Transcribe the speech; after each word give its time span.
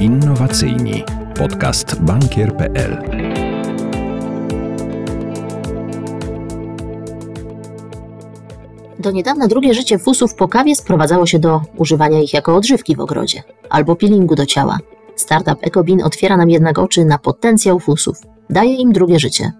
Innowacyjni. 0.00 1.04
Podcast 1.38 2.00
bankier.pl. 2.00 3.02
Do 8.98 9.10
niedawna 9.10 9.48
drugie 9.48 9.74
życie 9.74 9.98
fusów 9.98 10.34
po 10.34 10.48
kawie 10.48 10.76
sprowadzało 10.76 11.26
się 11.26 11.38
do 11.38 11.60
używania 11.76 12.20
ich 12.20 12.34
jako 12.34 12.56
odżywki 12.56 12.96
w 12.96 13.00
ogrodzie 13.00 13.42
albo 13.70 13.96
peelingu 13.96 14.34
do 14.34 14.46
ciała. 14.46 14.78
Startup 15.16 15.58
EcoBean 15.62 16.02
otwiera 16.02 16.36
nam 16.36 16.50
jednak 16.50 16.78
oczy 16.78 17.04
na 17.04 17.18
potencjał 17.18 17.80
fusów. 17.80 18.16
Daje 18.50 18.74
im 18.74 18.92
drugie 18.92 19.18
życie. 19.18 19.52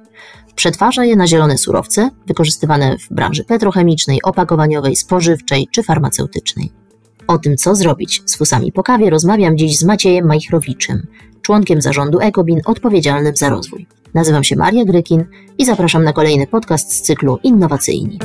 Przetwarza 0.54 1.04
je 1.04 1.16
na 1.16 1.26
zielone 1.26 1.58
surowce, 1.58 2.10
wykorzystywane 2.26 2.96
w 2.98 3.14
branży 3.14 3.44
petrochemicznej, 3.44 4.22
opakowaniowej, 4.22 4.96
spożywczej 4.96 5.68
czy 5.72 5.82
farmaceutycznej. 5.82 6.72
O 7.30 7.38
tym, 7.38 7.56
co 7.56 7.74
zrobić 7.74 8.22
z 8.26 8.36
fusami 8.36 8.72
po 8.72 8.82
kawie, 8.82 9.10
rozmawiam 9.10 9.58
dziś 9.58 9.78
z 9.78 9.84
Maciejem 9.84 10.26
Majchrowiczem, 10.26 11.06
członkiem 11.42 11.82
zarządu 11.82 12.20
EcoBean 12.20 12.60
odpowiedzialnym 12.64 13.36
za 13.36 13.48
rozwój. 13.48 13.86
Nazywam 14.14 14.44
się 14.44 14.56
Maria 14.56 14.84
Grykin 14.84 15.24
i 15.58 15.64
zapraszam 15.64 16.04
na 16.04 16.12
kolejny 16.12 16.46
podcast 16.46 16.92
z 16.92 17.02
cyklu 17.02 17.38
Innowacyjni. 17.42 18.18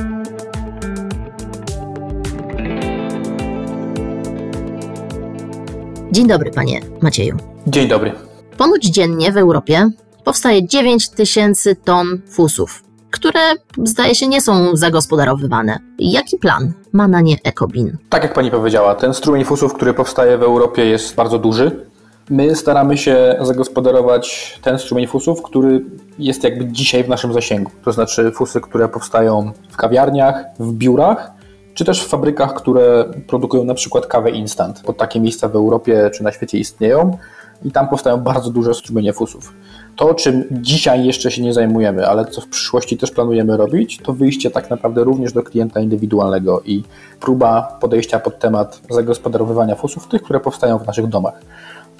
Dzień 6.12 6.27
dobry, 6.27 6.51
panie 6.51 6.81
Macieju. 7.01 7.37
Dzień 7.67 7.87
dobry. 7.87 8.12
Ponoć 8.57 8.85
dziennie 8.85 9.31
w 9.31 9.37
Europie 9.37 9.90
powstaje 10.23 10.67
9 10.67 11.09
tysięcy 11.09 11.76
ton 11.76 12.21
fusów, 12.29 12.84
które 13.15 13.39
zdaje 13.83 14.15
się 14.15 14.27
nie 14.27 14.41
są 14.41 14.75
zagospodarowywane. 14.75 15.79
Jaki 15.99 16.37
plan 16.37 16.73
ma 16.93 17.07
na 17.07 17.21
nie 17.21 17.35
EcoBean? 17.43 17.97
Tak 18.09 18.23
jak 18.23 18.33
pani 18.33 18.51
powiedziała, 18.51 18.95
ten 18.95 19.13
strumień 19.13 19.45
fusów, 19.45 19.73
który 19.73 19.93
powstaje 19.93 20.37
w 20.37 20.43
Europie 20.43 20.85
jest 20.85 21.15
bardzo 21.15 21.39
duży. 21.39 21.85
My 22.29 22.55
staramy 22.55 22.97
się 22.97 23.35
zagospodarować 23.41 24.59
ten 24.62 24.79
strumień 24.79 25.07
fusów, 25.07 25.41
który 25.41 25.85
jest 26.20 26.43
jakby 26.43 26.67
dzisiaj 26.67 27.03
w 27.03 27.09
naszym 27.09 27.34
zasięgu. 27.34 27.71
To 27.85 27.91
znaczy 27.91 28.31
fusy, 28.31 28.62
które 28.62 28.90
powstają 28.90 29.51
w 29.70 29.77
kawiarniach, 29.77 30.45
w 30.59 30.73
biurach, 30.73 31.31
czy 31.73 31.85
też 31.85 32.03
w 32.03 32.07
fabrykach, 32.07 32.53
które 32.53 33.05
produkują 33.27 33.63
na 33.63 33.73
przykład 33.73 34.05
kawę 34.05 34.31
instant. 34.31 34.81
Bo 34.85 34.93
takie 34.93 35.20
miejsca 35.20 35.47
w 35.47 35.55
Europie 35.55 36.09
czy 36.13 36.23
na 36.23 36.31
świecie 36.31 36.57
istnieją 36.57 37.18
i 37.63 37.71
tam 37.71 37.87
powstają 37.87 38.17
bardzo 38.17 38.49
duże 38.49 38.73
strumienie 38.73 39.13
fusów. 39.13 39.53
To, 39.95 40.13
czym 40.13 40.43
dzisiaj 40.51 41.05
jeszcze 41.05 41.31
się 41.31 41.41
nie 41.41 41.53
zajmujemy, 41.53 42.07
ale 42.07 42.25
co 42.25 42.41
w 42.41 42.47
przyszłości 42.47 42.97
też 42.97 43.12
planujemy 43.12 43.57
robić, 43.57 43.97
to 44.03 44.13
wyjście 44.13 44.51
tak 44.51 44.70
naprawdę 44.70 45.03
również 45.03 45.34
do 45.34 45.43
klienta 45.43 45.79
indywidualnego 45.79 46.62
i 46.65 46.84
próba 47.20 47.77
podejścia 47.81 48.20
pod 48.20 48.39
temat 48.39 48.81
zagospodarowywania 48.89 49.75
fusów, 49.75 50.07
tych, 50.07 50.21
które 50.21 50.39
powstają 50.39 50.77
w 50.77 50.87
naszych 50.87 51.07
domach. 51.07 51.41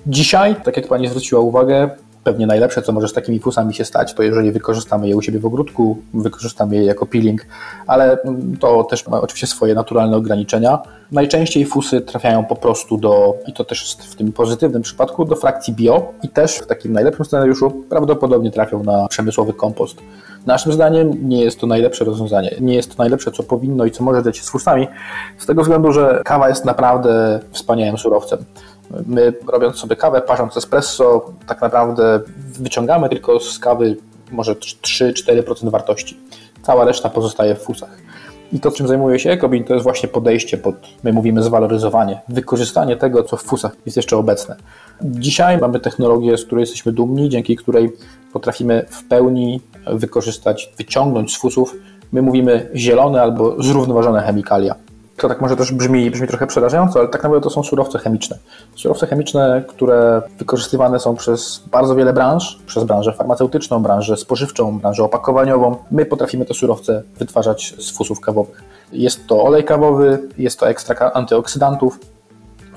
Dzisiaj, 0.08 0.56
tak 0.64 0.78
jak 0.78 0.88
Pani 0.88 1.08
zwróciła 1.08 1.42
uwagę, 1.42 1.90
pewnie 2.26 2.48
najlepsze, 2.48 2.81
co 2.81 2.92
może 2.92 3.08
z 3.08 3.14
takimi 3.14 3.40
fusami 3.40 3.73
się 3.73 3.86
stać, 3.86 4.14
to 4.14 4.23
jeżeli 4.23 4.52
wykorzystamy 4.52 5.08
je 5.08 5.16
u 5.16 5.22
siebie 5.22 5.40
w 5.40 5.45
ogródku, 5.45 5.98
wykorzystamy 6.14 6.76
je 6.76 6.84
jako 6.84 7.06
peeling, 7.06 7.45
ale 7.88 8.18
to 8.59 8.84
też 8.84 9.08
ma 9.08 9.22
oczywiście 9.22 9.48
swoje 9.48 9.76
naturalne 9.76 10.18
ograniczenia. 10.18 10.80
Najczęściej 11.12 11.66
fusy 11.66 12.02
trafiają 12.02 12.46
po 12.46 12.56
prostu 12.56 12.98
do, 12.98 13.36
i 13.48 13.53
to 13.53 13.64
też 13.64 13.98
w 14.09 14.16
tym 14.16 14.31
pozytywnym 14.31 14.81
przypadku, 14.81 15.26
do 15.26 15.36
frakcji 15.36 15.73
bio 15.73 16.14
i 16.23 16.30
też 16.30 16.56
w 16.58 16.68
takim 16.68 16.94
najlepszym 16.94 17.26
scenariuszu 17.26 17.84
prawdopodobnie 17.90 18.52
trafią 18.52 18.84
na 18.84 19.08
przemysłowy 19.08 19.53
kompost. 19.53 19.98
Naszym 20.46 20.74
zdaniem 20.74 21.30
nie 21.30 21.44
jest 21.44 21.60
to 21.60 21.68
najlepsze 21.68 22.06
rozwiązanie. 22.06 22.56
Nie 22.62 22.76
jest 22.76 22.90
to 22.90 22.96
najlepsze, 22.98 23.32
co 23.32 23.44
powinno 23.44 23.86
i 23.86 23.92
co 23.92 24.04
może 24.04 24.22
dać 24.22 24.38
się 24.38 24.44
z 24.44 24.50
fusami, 24.50 24.88
z 25.38 25.46
tego 25.46 25.62
względu, 25.62 25.92
że 25.92 26.22
kawa 26.26 26.50
jest 26.50 26.66
naprawdę 26.66 27.40
wspaniałym 27.52 27.98
surowcem. 27.98 28.46
My 29.06 29.34
robiąc 29.48 29.76
sobie 29.76 29.96
kawę, 29.96 30.22
parząc 30.22 30.58
espresso, 30.58 31.32
tak 31.48 31.62
naprawdę 31.62 32.20
wyciągamy 32.38 33.10
tylko 33.10 33.40
z 33.40 33.60
kawy 33.60 33.98
może 34.32 34.54
3-4% 34.54 35.70
wartości. 35.70 36.20
Cała 36.64 36.86
reszta 36.86 37.09
pozostaje 37.09 37.56
w 37.56 37.59
fusach. 37.59 37.98
I 38.53 38.59
to, 38.59 38.72
czym 38.72 38.88
zajmuje 38.88 39.19
się 39.19 39.31
EcoBean, 39.31 39.63
to 39.63 39.73
jest 39.73 39.83
właśnie 39.83 40.09
podejście 40.09 40.57
pod, 40.57 40.75
my 41.03 41.13
mówimy 41.13 41.44
zwaloryzowanie, 41.44 42.22
wykorzystanie 42.29 42.95
tego, 42.97 43.23
co 43.23 43.38
w 43.38 43.44
fusach 43.44 43.75
jest 43.85 43.97
jeszcze 43.97 44.17
obecne. 44.17 44.56
Dzisiaj 45.01 45.57
mamy 45.57 45.79
technologię, 45.79 46.38
z 46.38 46.45
której 46.45 46.61
jesteśmy 46.61 46.91
dumni, 46.91 47.29
dzięki 47.29 47.56
której 47.56 47.91
potrafimy 48.33 48.85
w 48.89 49.03
pełni 49.03 49.61
wykorzystać, 49.88 50.73
wyciągnąć 50.78 51.33
z 51.33 51.38
fusów, 51.38 51.75
my 52.11 52.22
mówimy 52.22 52.69
zielone 52.75 53.22
albo 53.22 53.63
zrównoważone 53.63 54.22
chemikalia. 54.22 54.75
To 55.18 55.30
tak 55.30 55.42
może 55.42 55.56
też 55.56 55.72
brzmi, 55.72 56.12
brzmi 56.12 56.28
trochę 56.28 56.48
przerażająco, 56.48 57.00
ale 57.00 57.08
tak 57.08 57.24
naprawdę 57.24 57.44
to 57.44 57.50
są 57.50 57.64
surowce 57.64 58.00
chemiczne. 58.00 58.38
Surowce 58.76 59.08
chemiczne, 59.08 59.64
które 59.68 60.22
wykorzystywane 60.40 61.00
są 61.00 61.16
przez 61.16 61.64
bardzo 61.72 61.96
wiele 61.96 62.14
branż, 62.14 62.59
przez 62.66 62.84
branżę 62.84 63.14
farmaceutyczną, 63.14 63.80
branżę 63.80 64.18
spożywczą, 64.18 64.80
branżę 64.80 65.04
opakowaniową. 65.04 65.75
My 65.92 66.06
potrafimy 66.06 66.46
te 66.46 66.54
surowce 66.54 67.04
wytwarzać 67.20 67.75
z 67.80 67.92
fusów 67.92 68.20
kawowych. 68.20 68.64
Jest 68.92 69.28
to 69.28 69.44
olej 69.44 69.64
kawowy, 69.64 70.20
jest 70.38 70.59
to 70.59 70.70
ekstrakt 70.70 71.02
antyoksydantów, 71.16 72.00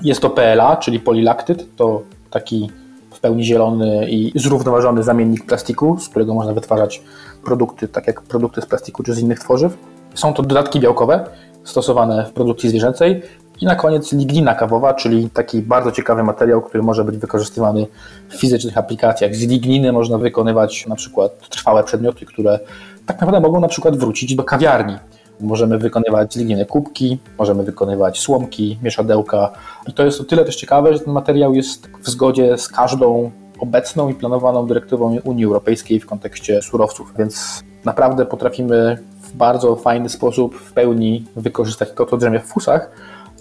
jest 0.01 0.21
to 0.21 0.29
PLA, 0.29 0.77
czyli 0.77 0.99
polilaktyd, 0.99 1.75
to 1.75 2.01
taki 2.29 2.71
w 3.11 3.19
pełni 3.19 3.43
zielony 3.43 4.09
i 4.09 4.31
zrównoważony 4.35 5.03
zamiennik 5.03 5.45
plastiku, 5.45 5.99
z 5.99 6.09
którego 6.09 6.33
można 6.33 6.53
wytwarzać 6.53 7.01
produkty, 7.45 7.87
tak 7.87 8.07
jak 8.07 8.21
produkty 8.21 8.61
z 8.61 8.65
plastiku 8.65 9.03
czy 9.03 9.13
z 9.13 9.19
innych 9.19 9.39
tworzyw. 9.39 9.77
Są 10.13 10.33
to 10.33 10.43
dodatki 10.43 10.79
białkowe, 10.79 11.25
stosowane 11.69 12.25
w 12.25 12.33
produkcji 12.33 12.69
zwierzęcej. 12.69 13.21
I 13.61 13.65
na 13.65 13.75
koniec 13.75 14.13
lignina 14.13 14.55
kawowa, 14.55 14.93
czyli 14.93 15.29
taki 15.29 15.61
bardzo 15.61 15.91
ciekawy 15.91 16.23
materiał, 16.23 16.61
który 16.61 16.83
może 16.83 17.03
być 17.03 17.17
wykorzystywany 17.17 17.87
w 18.29 18.35
fizycznych 18.35 18.77
aplikacjach. 18.77 19.35
Z 19.35 19.47
ligniny 19.47 19.91
można 19.91 20.17
wykonywać 20.17 20.87
na 20.87 20.95
przykład 20.95 21.49
trwałe 21.49 21.83
przedmioty, 21.83 22.25
które 22.25 22.59
tak 23.05 23.21
naprawdę 23.21 23.39
mogą 23.39 23.59
na 23.59 23.67
przykład 23.67 23.97
wrócić 23.97 24.35
do 24.35 24.43
kawiarni. 24.43 24.95
Możemy 25.39 25.77
wykonywać 25.77 26.35
ligniny 26.35 26.65
kubki, 26.65 27.17
możemy 27.37 27.63
wykonywać 27.63 28.19
słomki, 28.19 28.79
mieszadełka. 28.83 29.51
I 29.87 29.93
to 29.93 30.05
jest 30.05 30.21
o 30.21 30.23
tyle 30.23 30.45
też 30.45 30.55
ciekawe, 30.55 30.93
że 30.93 30.99
ten 30.99 31.13
materiał 31.13 31.53
jest 31.53 31.89
w 32.03 32.09
zgodzie 32.09 32.57
z 32.57 32.67
każdą 32.67 33.31
obecną 33.59 34.09
i 34.09 34.13
planowaną 34.13 34.67
dyrektywą 34.67 35.17
Unii 35.23 35.45
Europejskiej 35.45 35.99
w 35.99 36.05
kontekście 36.05 36.61
surowców, 36.61 37.13
więc 37.17 37.63
naprawdę 37.85 38.25
potrafimy 38.25 38.97
w 39.29 39.37
bardzo 39.37 39.75
fajny 39.75 40.09
sposób 40.09 40.55
w 40.55 40.73
pełni 40.73 41.25
wykorzystać 41.35 41.89
to, 41.95 42.05
co 42.05 42.17
drzemie 42.17 42.39
w 42.39 42.45
fusach 42.45 42.91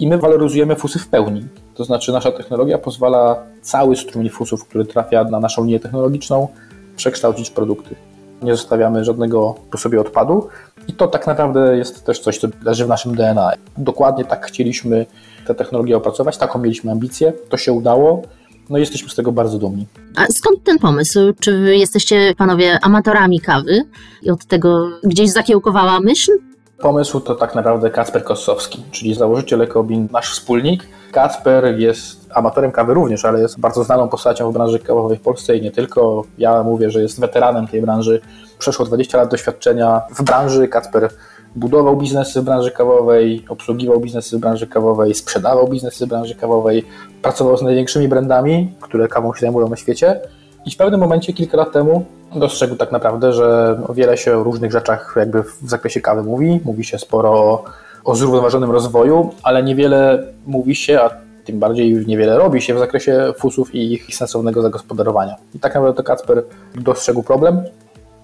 i 0.00 0.08
my 0.08 0.18
waloryzujemy 0.18 0.76
fusy 0.76 0.98
w 0.98 1.08
pełni. 1.08 1.44
To 1.74 1.84
znaczy 1.84 2.12
nasza 2.12 2.32
technologia 2.32 2.78
pozwala 2.78 3.42
cały 3.62 3.96
strumień 3.96 4.30
fusów, 4.30 4.64
który 4.64 4.84
trafia 4.84 5.24
na 5.24 5.40
naszą 5.40 5.64
linię 5.64 5.80
technologiczną, 5.80 6.48
przekształcić 6.96 7.50
w 7.50 7.52
produkty. 7.52 7.94
Nie 8.42 8.56
zostawiamy 8.56 9.04
żadnego 9.04 9.54
po 9.70 9.78
sobie 9.78 10.00
odpadu 10.00 10.48
i 10.88 10.92
to 10.92 11.08
tak 11.08 11.26
naprawdę 11.26 11.76
jest 11.76 12.04
też 12.04 12.20
coś, 12.20 12.38
co 12.38 12.48
leży 12.62 12.84
w 12.84 12.88
naszym 12.88 13.14
DNA. 13.14 13.52
Dokładnie 13.76 14.24
tak 14.24 14.46
chcieliśmy 14.46 15.06
tę 15.46 15.54
technologię 15.54 15.96
opracować, 15.96 16.38
taką 16.38 16.58
mieliśmy 16.58 16.92
ambicję, 16.92 17.32
to 17.48 17.56
się 17.56 17.72
udało 17.72 18.22
no 18.70 18.78
jesteśmy 18.78 19.08
z 19.10 19.14
tego 19.14 19.32
bardzo 19.32 19.58
dumni. 19.58 19.86
A 20.16 20.26
skąd 20.26 20.64
ten 20.64 20.78
pomysł? 20.78 21.20
Czy 21.40 21.58
wy 21.58 21.76
jesteście 21.76 22.34
panowie 22.38 22.78
amatorami 22.82 23.40
kawy 23.40 23.82
i 24.22 24.30
od 24.30 24.46
tego 24.46 24.88
gdzieś 25.04 25.30
zakiełkowała 25.30 26.00
myśl? 26.00 26.32
Pomysł 26.78 27.20
to 27.20 27.34
tak 27.34 27.54
naprawdę 27.54 27.90
Kacper 27.90 28.24
Kossowski, 28.24 28.82
czyli 28.90 29.14
założyciel 29.14 29.62
Ekobin, 29.62 30.08
nasz 30.12 30.32
wspólnik. 30.32 30.86
Kacper 31.12 31.78
jest 31.78 32.26
amatorem 32.34 32.72
kawy 32.72 32.94
również, 32.94 33.24
ale 33.24 33.40
jest 33.40 33.60
bardzo 33.60 33.84
znaną 33.84 34.08
postacią 34.08 34.50
w 34.50 34.54
branży 34.54 34.78
kawowej 34.78 35.18
w 35.18 35.20
Polsce 35.20 35.56
i 35.56 35.62
nie 35.62 35.70
tylko. 35.70 36.24
Ja 36.38 36.62
mówię, 36.62 36.90
że 36.90 37.02
jest 37.02 37.20
weteranem 37.20 37.66
tej 37.68 37.82
branży. 37.82 38.20
Przeszło 38.58 38.84
20 38.84 39.18
lat 39.18 39.30
doświadczenia 39.30 40.02
w 40.14 40.22
branży. 40.22 40.68
Kacper 40.68 41.10
budował 41.56 41.96
biznesy 41.96 42.40
w 42.40 42.44
branży 42.44 42.70
kawowej, 42.70 43.44
obsługiwał 43.48 44.00
biznesy 44.00 44.36
w 44.36 44.40
branży 44.40 44.66
kawowej, 44.66 45.14
sprzedawał 45.14 45.68
biznesy 45.68 46.06
w 46.06 46.08
branży 46.08 46.34
kawowej, 46.34 46.84
pracował 47.22 47.56
z 47.56 47.62
największymi 47.62 48.08
brandami, 48.08 48.72
które 48.80 49.08
kawą 49.08 49.34
się 49.34 49.40
zajmują 49.40 49.68
na 49.68 49.76
świecie. 49.76 50.20
I 50.66 50.70
w 50.70 50.76
pewnym 50.76 51.00
momencie, 51.00 51.32
kilka 51.32 51.56
lat 51.56 51.72
temu, 51.72 52.04
dostrzegł 52.36 52.76
tak 52.76 52.92
naprawdę, 52.92 53.32
że 53.32 53.78
wiele 53.94 54.16
się 54.16 54.36
o 54.36 54.42
różnych 54.42 54.72
rzeczach 54.72 55.14
jakby 55.16 55.42
w 55.42 55.58
zakresie 55.66 56.00
kawy 56.00 56.22
mówi. 56.22 56.60
Mówi 56.64 56.84
się 56.84 56.98
sporo 56.98 57.30
o, 57.30 57.64
o 58.04 58.14
zrównoważonym 58.14 58.70
rozwoju, 58.70 59.30
ale 59.42 59.62
niewiele 59.62 60.26
mówi 60.46 60.74
się, 60.74 61.00
a 61.00 61.10
tym 61.44 61.58
bardziej 61.58 61.88
już 61.88 62.06
niewiele 62.06 62.38
robi 62.38 62.62
się 62.62 62.74
w 62.74 62.78
zakresie 62.78 63.32
fusów 63.38 63.74
i 63.74 63.92
ich 63.92 64.14
sensownego 64.14 64.62
zagospodarowania. 64.62 65.36
I 65.54 65.58
tak 65.58 65.74
naprawdę 65.74 65.96
to 65.96 66.02
Kacper 66.02 66.42
dostrzegł 66.74 67.22
problem, 67.22 67.62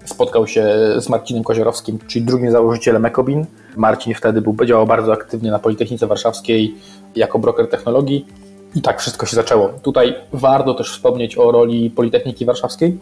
spotkał 0.05 0.47
się 0.47 0.65
z 0.97 1.09
Marcinem 1.09 1.43
Koziorowskim, 1.43 1.99
czyli 2.07 2.25
drugim 2.25 2.51
założycielem 2.51 3.05
Ecobin. 3.05 3.45
Marcin 3.77 4.13
wtedy 4.13 4.41
był, 4.41 4.55
działał 4.65 4.87
bardzo 4.87 5.13
aktywnie 5.13 5.51
na 5.51 5.59
Politechnice 5.59 6.07
Warszawskiej 6.07 6.75
jako 7.15 7.39
broker 7.39 7.69
technologii 7.69 8.25
i 8.75 8.81
tak 8.81 9.01
wszystko 9.01 9.25
się 9.25 9.35
zaczęło. 9.35 9.69
Tutaj 9.81 10.15
warto 10.33 10.73
też 10.73 10.91
wspomnieć 10.91 11.37
o 11.37 11.51
roli 11.51 11.89
Politechniki 11.89 12.45
Warszawskiej. 12.45 12.97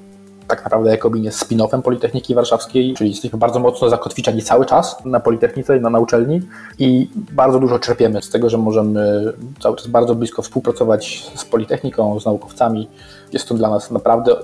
tak 0.48 0.64
naprawdę 0.64 0.92
Ekobin 0.92 1.24
jest 1.24 1.50
spin-offem 1.50 1.82
Politechniki 1.82 2.36
Warszawskiej, 2.36 2.94
czyli 2.94 3.10
jesteśmy 3.10 3.40
bardzo 3.40 3.60
mocno 3.60 3.90
zakotwiczeni 3.90 4.42
cały 4.42 4.66
czas 4.66 5.06
na 5.06 5.20
Politechnice 5.20 5.78
i 5.78 5.82
na, 5.82 5.90
na 5.90 6.00
uczelni 6.00 6.42
i 6.80 7.10
bardzo 7.32 7.60
dużo 7.60 7.80
czerpiemy 7.80 8.22
z 8.22 8.30
tego, 8.30 8.50
że 8.50 8.58
możemy 8.58 9.34
cały 9.60 9.76
czas 9.76 9.88
bardzo 9.88 10.16
blisko 10.16 10.42
współpracować 10.42 11.32
z 11.36 11.46
Politechniką, 11.46 12.20
z 12.20 12.26
naukowcami. 12.26 12.90
Jest 13.34 13.48
to 13.48 13.56
dla 13.56 13.70
nas 13.70 13.92
naprawdę, 13.92 14.36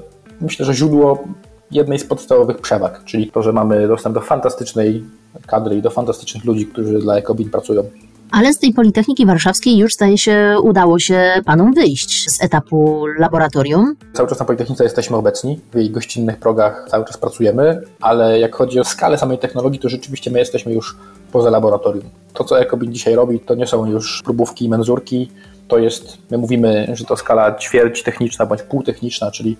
myślę, 0.41 0.65
że 0.65 0.73
źródło 0.73 1.23
jednej 1.71 1.99
z 1.99 2.05
podstawowych 2.05 2.57
przewag, 2.57 3.01
czyli 3.05 3.31
to, 3.31 3.43
że 3.43 3.53
mamy 3.53 3.87
dostęp 3.87 4.15
do 4.15 4.21
fantastycznej 4.21 5.03
kadry 5.47 5.75
i 5.75 5.81
do 5.81 5.89
fantastycznych 5.89 6.45
ludzi, 6.45 6.65
którzy 6.65 6.99
dla 6.99 7.15
Ekobin 7.15 7.49
pracują. 7.49 7.83
Ale 8.31 8.53
z 8.53 8.59
tej 8.59 8.73
Politechniki 8.73 9.25
Warszawskiej 9.25 9.77
już 9.77 9.93
zdaje 9.93 10.17
się 10.17 10.55
udało 10.63 10.99
się 10.99 11.41
panom 11.45 11.73
wyjść 11.73 12.29
z 12.29 12.43
etapu 12.43 13.05
laboratorium. 13.19 13.95
Cały 14.13 14.29
czas 14.29 14.39
na 14.39 14.45
Politechnice 14.45 14.83
jesteśmy 14.83 15.17
obecni, 15.17 15.59
w 15.73 15.75
jej 15.75 15.89
gościnnych 15.89 16.37
progach 16.37 16.87
cały 16.89 17.05
czas 17.05 17.17
pracujemy, 17.17 17.81
ale 18.01 18.39
jak 18.39 18.55
chodzi 18.55 18.79
o 18.79 18.83
skalę 18.83 19.17
samej 19.17 19.37
technologii, 19.37 19.79
to 19.79 19.89
rzeczywiście 19.89 20.31
my 20.31 20.39
jesteśmy 20.39 20.73
już 20.73 20.97
poza 21.31 21.49
laboratorium. 21.49 22.09
To, 22.33 22.43
co 22.43 22.59
Ekobin 22.59 22.93
dzisiaj 22.93 23.15
robi, 23.15 23.39
to 23.39 23.55
nie 23.55 23.67
są 23.67 23.85
już 23.85 24.21
próbówki 24.23 24.65
i 24.65 24.69
menzurki, 24.69 25.31
to 25.67 25.77
jest, 25.77 26.17
my 26.31 26.37
mówimy, 26.37 26.87
że 26.93 27.05
to 27.05 27.17
skala 27.17 27.55
ćwierć 27.55 28.03
techniczna 28.03 28.45
bądź 28.45 28.61
półtechniczna, 28.61 29.31
czyli 29.31 29.57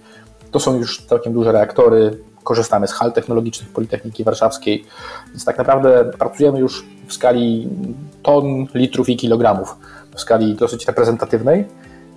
to 0.52 0.60
są 0.60 0.78
już 0.78 1.02
całkiem 1.02 1.34
duże 1.34 1.52
reaktory, 1.52 2.18
korzystamy 2.44 2.88
z 2.88 2.92
hal 2.92 3.14
technologicznych 3.14 3.70
Politechniki 3.70 4.24
Warszawskiej, 4.24 4.86
więc 5.28 5.46
tak 5.46 5.58
naprawdę 5.58 6.12
pracujemy 6.18 6.60
już 6.60 6.86
w 7.08 7.14
skali 7.14 7.70
ton, 8.24 8.66
litrów 8.74 9.10
i 9.10 9.18
kilogramów, 9.18 9.76
w 10.16 10.22
skali 10.22 10.56
dosyć 10.56 10.88
reprezentatywnej. 10.88 11.66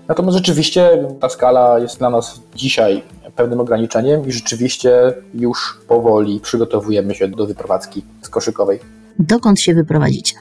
Natomiast 0.09 0.37
rzeczywiście 0.37 1.09
ta 1.21 1.29
skala 1.29 1.79
jest 1.79 1.99
dla 1.99 2.11
nas 2.11 2.41
dzisiaj 2.55 3.03
pewnym 3.37 3.61
ograniczeniem 3.61 4.27
i 4.27 4.33
rzeczywiście 4.33 5.15
już 5.35 5.81
powoli 5.89 6.41
przygotowujemy 6.41 7.15
się 7.15 7.29
do 7.29 7.47
wyprowadzki 7.47 8.05
z 8.23 8.29
koszykowej. 8.29 8.81
Dokąd 9.19 9.61
się 9.61 9.75
wyprowadzicie? 9.75 10.35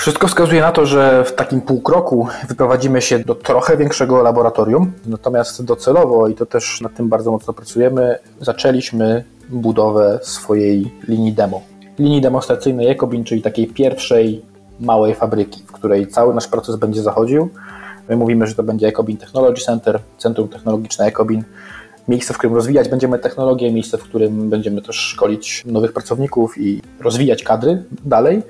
Wszystko 0.00 0.26
wskazuje 0.26 0.60
na 0.60 0.72
to, 0.72 0.86
że 0.86 1.24
w 1.24 1.32
takim 1.32 1.60
półkroku 1.60 2.28
wyprowadzimy 2.48 3.02
się 3.02 3.18
do 3.18 3.34
trochę 3.34 3.76
większego 3.76 4.22
laboratorium, 4.22 4.92
natomiast 5.06 5.64
docelowo, 5.64 6.28
i 6.28 6.34
to 6.34 6.46
też 6.46 6.80
nad 6.80 6.94
tym 6.94 7.08
bardzo 7.08 7.30
mocno 7.30 7.52
pracujemy, 7.52 8.18
zaczęliśmy 8.40 9.24
budowę 9.48 10.18
swojej 10.22 10.92
linii 11.08 11.32
demo. 11.32 11.62
Linii 11.98 12.20
demonstracyjnej 12.20 12.88
Ecobin, 12.88 13.24
czyli 13.24 13.42
takiej 13.42 13.66
pierwszej 13.66 14.42
małej 14.80 15.14
fabryki, 15.14 15.62
w 15.66 15.72
której 15.72 16.08
cały 16.08 16.34
nasz 16.34 16.48
proces 16.48 16.76
będzie 16.76 17.02
zachodził. 17.02 17.48
My 18.08 18.16
mówimy, 18.16 18.46
że 18.46 18.54
to 18.54 18.62
będzie 18.62 18.88
Ecobin 18.88 19.16
Technology 19.16 19.62
Center, 19.62 20.00
Centrum 20.18 20.48
Technologiczne 20.48 21.06
Ecobin, 21.06 21.44
miejsce, 22.08 22.34
w 22.34 22.38
którym 22.38 22.56
rozwijać 22.56 22.88
będziemy 22.88 23.18
technologię, 23.18 23.72
miejsce, 23.72 23.98
w 23.98 24.02
którym 24.02 24.50
będziemy 24.50 24.82
też 24.82 24.96
szkolić 24.96 25.62
nowych 25.66 25.92
pracowników 25.92 26.58
i 26.58 26.82
rozwijać 27.00 27.42
kadry 27.42 27.84
dalej. 28.04 28.42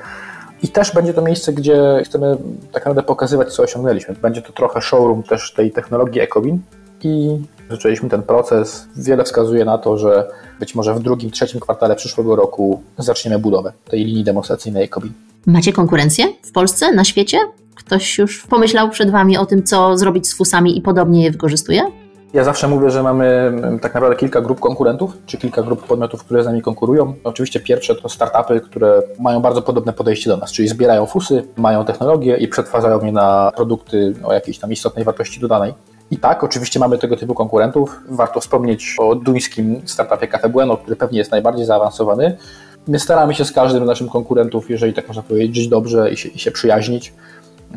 I 0.63 0.69
też 0.69 0.95
będzie 0.95 1.15
to 1.15 1.23
miejsce, 1.23 1.53
gdzie 1.53 2.03
chcemy 2.05 2.37
tak 2.73 2.75
naprawdę 2.75 3.03
pokazywać, 3.03 3.55
co 3.55 3.63
osiągnęliśmy. 3.63 4.15
Będzie 4.15 4.43
to 4.43 4.53
trochę 4.53 4.81
showroom 4.81 5.23
też 5.23 5.53
tej 5.55 5.71
technologii 5.71 6.21
Ecobin 6.21 6.61
i 7.03 7.39
zaczęliśmy 7.71 8.09
ten 8.09 8.23
proces. 8.23 8.87
Wiele 8.97 9.25
wskazuje 9.25 9.65
na 9.65 9.79
to, 9.79 9.99
że 9.99 10.31
być 10.61 10.75
może 10.75 10.95
w 10.95 11.03
drugim, 11.03 11.31
trzecim 11.31 11.61
kwartale 11.61 11.97
przyszłego 11.97 12.37
roku 12.37 12.83
zaczniemy 12.99 13.39
budowę 13.39 13.73
tej 13.91 14.05
linii 14.05 14.25
demonstracyjnej 14.25 14.85
Ecobin. 14.85 15.13
Macie 15.47 15.73
konkurencję 15.73 16.25
w 16.43 16.53
Polsce, 16.53 16.93
na 16.93 17.05
świecie? 17.05 17.39
Ktoś 17.75 18.19
już 18.19 18.47
pomyślał 18.47 18.91
przed 18.91 19.11
Wami 19.11 19.39
o 19.39 19.47
tym, 19.47 19.63
co 19.63 19.99
zrobić 19.99 20.29
z 20.29 20.35
fusami 20.35 20.79
i 20.79 20.83
podobnie 20.83 21.25
je 21.25 21.31
wykorzystuje? 21.31 21.83
Ja 22.33 22.45
zawsze 22.45 22.69
mówię, 22.69 22.91
że 22.91 23.03
mamy 23.03 23.27
mm, 23.27 23.79
tak 23.79 23.95
naprawdę 23.95 24.17
kilka 24.17 24.41
grup 24.41 24.61
konkurentów, 24.61 25.13
czy 25.27 25.39
kilka 25.39 25.63
grup 25.63 25.87
podmiotów, 25.87 26.25
które 26.25 26.43
z 26.43 26.47
nami 26.47 26.63
konkurują. 26.63 27.15
Oczywiście 27.25 27.61
pierwsze 27.61 27.95
to 27.95 28.09
startupy, 28.09 28.61
które 28.61 29.03
mają 29.19 29.41
bardzo 29.41 29.63
podobne 29.63 29.93
podejście 29.93 30.31
do 30.31 30.37
nas, 30.37 30.53
czyli 30.53 30.69
zbierają 30.69 31.07
fusy, 31.07 31.45
mają 31.57 31.85
technologię 31.85 32.37
i 32.37 32.49
przetwarzają 32.49 33.05
je 33.05 33.13
na 33.13 33.53
produkty 33.57 34.15
o 34.25 34.33
jakiejś 34.33 34.59
tam 34.59 34.73
istotnej 34.73 35.05
wartości 35.05 35.41
dodanej. 35.41 35.75
I 36.11 36.17
tak, 36.17 36.45
oczywiście 36.45 36.81
mamy 36.81 36.99
tego 36.99 37.17
typu 37.17 37.35
konkurentów. 37.35 38.01
Warto 38.09 38.41
wspomnieć 38.41 38.97
o 38.99 39.15
duńskim 39.15 39.83
startupie 39.85 40.29
Cafe 40.29 40.49
Bueno, 40.49 40.77
który 40.77 40.97
pewnie 40.97 41.19
jest 41.19 41.31
najbardziej 41.31 41.67
zaawansowany. 41.67 42.37
My 42.89 42.99
staramy 42.99 43.35
się 43.35 43.45
z 43.45 43.53
każdym 43.53 43.85
z 43.85 43.87
naszych 43.87 44.11
konkurentów, 44.11 44.71
jeżeli 44.71 44.95
tak 44.95 45.09
można 45.09 45.23
powiedzieć, 45.23 45.57
żyć 45.57 45.69
dobrze 45.69 46.11
i 46.11 46.17
się, 46.17 46.29
i 46.29 46.39
się 46.39 46.51
przyjaźnić. 46.51 47.13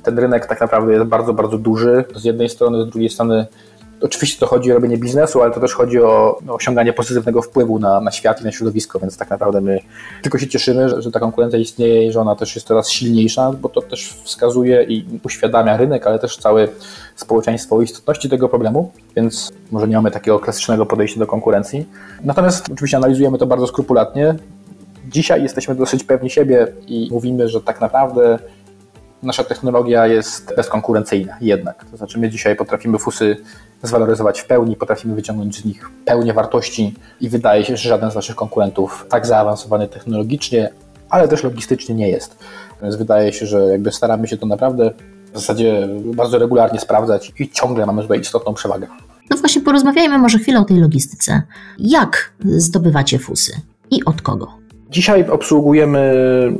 Ten 0.04 0.20
rynek 0.20 0.46
tak 0.46 0.62
naprawdę 0.62 0.94
jest 0.94 1.06
bardzo, 1.06 1.34
bardzo 1.34 1.58
duży. 1.58 2.04
Z 2.16 2.24
jednej 2.24 2.50
strony, 2.50 2.84
z 2.86 2.90
drugiej 2.90 3.10
strony 3.10 3.46
Oczywiście 4.04 4.40
to 4.40 4.48
chodzi 4.48 4.72
o 4.72 4.76
robienie 4.76 4.98
biznesu, 4.98 5.42
ale 5.42 5.52
to 5.52 5.60
też 5.60 5.74
chodzi 5.74 6.02
o 6.02 6.40
osiąganie 6.48 6.94
pozytywnego 6.94 7.42
wpływu 7.42 7.80
na, 7.80 8.02
na 8.02 8.12
świat 8.12 8.42
i 8.42 8.44
na 8.44 8.52
środowisko, 8.52 9.00
więc 9.00 9.18
tak 9.18 9.30
naprawdę 9.30 9.62
my 9.62 9.80
tylko 10.22 10.38
się 10.38 10.48
cieszymy, 10.48 10.90
że, 10.90 11.02
że 11.02 11.12
ta 11.12 11.20
konkurencja 11.20 11.60
istnieje 11.60 12.08
i 12.08 12.12
że 12.12 12.22
ona 12.22 12.36
też 12.36 12.56
jest 12.56 12.68
coraz 12.68 12.90
silniejsza, 12.90 13.52
bo 13.52 13.70
to 13.70 13.82
też 13.82 14.14
wskazuje 14.24 14.84
i 14.84 15.06
uświadamia 15.24 15.78
rynek, 15.78 16.08
ale 16.08 16.20
też 16.20 16.38
całe 16.38 16.68
społeczeństwo 17.16 17.76
o 17.76 17.82
istotności 17.82 18.30
tego 18.30 18.50
problemu, 18.50 18.92
więc 19.16 19.54
może 19.72 19.88
nie 19.88 19.96
mamy 19.96 20.12
takiego 20.12 20.40
klasycznego 20.40 20.86
podejścia 20.86 21.20
do 21.20 21.28
konkurencji. 21.28 21.86
Natomiast 22.24 22.66
oczywiście 22.74 22.98
analizujemy 22.98 23.38
to 23.38 23.46
bardzo 23.46 23.68
skrupulatnie. 23.68 24.36
Dzisiaj 25.12 25.44
jesteśmy 25.44 25.76
dosyć 25.76 26.04
pewni 26.04 26.30
siebie 26.30 26.68
i 26.88 27.10
mówimy, 27.12 27.50
że 27.50 27.62
tak 27.62 27.82
naprawdę 27.82 28.40
nasza 29.24 29.44
technologia 29.44 30.08
jest 30.08 30.54
bezkonkurencyjna 30.56 31.38
jednak. 31.42 31.86
To 31.92 31.98
znaczy 31.98 32.20
my 32.20 32.30
dzisiaj 32.30 32.56
potrafimy 32.56 33.00
fusy 33.00 33.38
zwaloryzować 33.84 34.42
w 34.42 34.48
pełni, 34.48 34.76
potrafimy 34.76 35.16
wyciągnąć 35.16 35.58
z 35.58 35.66
nich 35.66 35.90
pełnię 36.06 36.34
wartości 36.34 36.96
i 37.22 37.30
wydaje 37.30 37.66
się, 37.66 37.78
że 37.78 37.90
żaden 37.90 38.12
z 38.12 38.16
naszych 38.16 38.36
konkurentów 38.36 39.06
tak 39.10 39.26
zaawansowany 39.26 39.88
technologicznie, 39.88 40.70
ale 41.10 41.28
też 41.28 41.44
logistycznie 41.44 41.96
nie 41.96 42.10
jest. 42.10 42.38
Więc 42.82 42.96
wydaje 42.96 43.34
się, 43.34 43.46
że 43.46 43.66
jakby 43.66 43.92
staramy 43.92 44.28
się 44.28 44.38
to 44.38 44.46
naprawdę 44.46 44.92
w 45.34 45.40
zasadzie 45.40 45.88
bardzo 46.16 46.40
regularnie 46.40 46.80
sprawdzać 46.80 47.34
i 47.40 47.50
ciągle 47.50 47.86
mamy 47.86 48.02
tutaj 48.02 48.20
istotną 48.20 48.54
przewagę. 48.54 48.88
No 49.30 49.38
właśnie, 49.38 49.62
porozmawiajmy 49.62 50.18
może 50.18 50.40
chwilę 50.40 50.60
o 50.60 50.66
tej 50.66 50.78
logistyce. 50.78 51.42
Jak 51.80 52.34
zdobywacie 52.46 53.20
fusy 53.20 53.62
i 53.92 54.06
od 54.06 54.22
kogo? 54.22 54.63
Dzisiaj 54.94 55.30
obsługujemy 55.30 56.14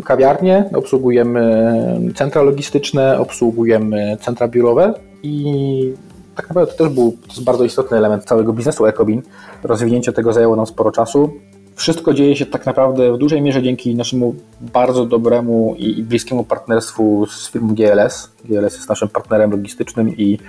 kawiarnie, 0.06 0.70
obsługujemy 0.76 1.76
centra 2.16 2.42
logistyczne, 2.42 3.20
obsługujemy 3.20 4.18
centra 4.22 4.48
biurowe 4.48 4.94
i 5.24 5.94
tak 6.36 6.50
naprawdę 6.50 6.72
to 6.72 6.78
też 6.78 6.94
był 6.94 7.18
to 7.36 7.42
bardzo 7.42 7.64
istotny 7.64 7.98
element 7.98 8.24
całego 8.24 8.54
biznesu 8.54 8.86
Ecobin. 8.86 9.22
Rozwinięcie 9.64 10.14
tego 10.14 10.34
zajęło 10.34 10.56
nam 10.56 10.66
sporo 10.66 10.92
czasu. 10.92 11.34
Wszystko 11.76 12.14
dzieje 12.14 12.36
się 12.36 12.46
tak 12.46 12.66
naprawdę 12.66 13.14
w 13.14 13.18
dużej 13.18 13.42
mierze 13.42 13.64
dzięki 13.64 13.96
naszemu 13.96 14.36
bardzo 14.62 15.06
dobremu 15.06 15.76
i 15.78 16.04
bliskiemu 16.04 16.44
partnerstwu 16.44 17.26
z 17.26 17.52
firmą 17.52 17.76
GLS. 17.76 18.32
GLS 18.46 18.76
jest 18.76 18.90
naszym 18.90 19.10
partnerem 19.10 19.52
logistycznym 19.52 20.18
i 20.18 20.40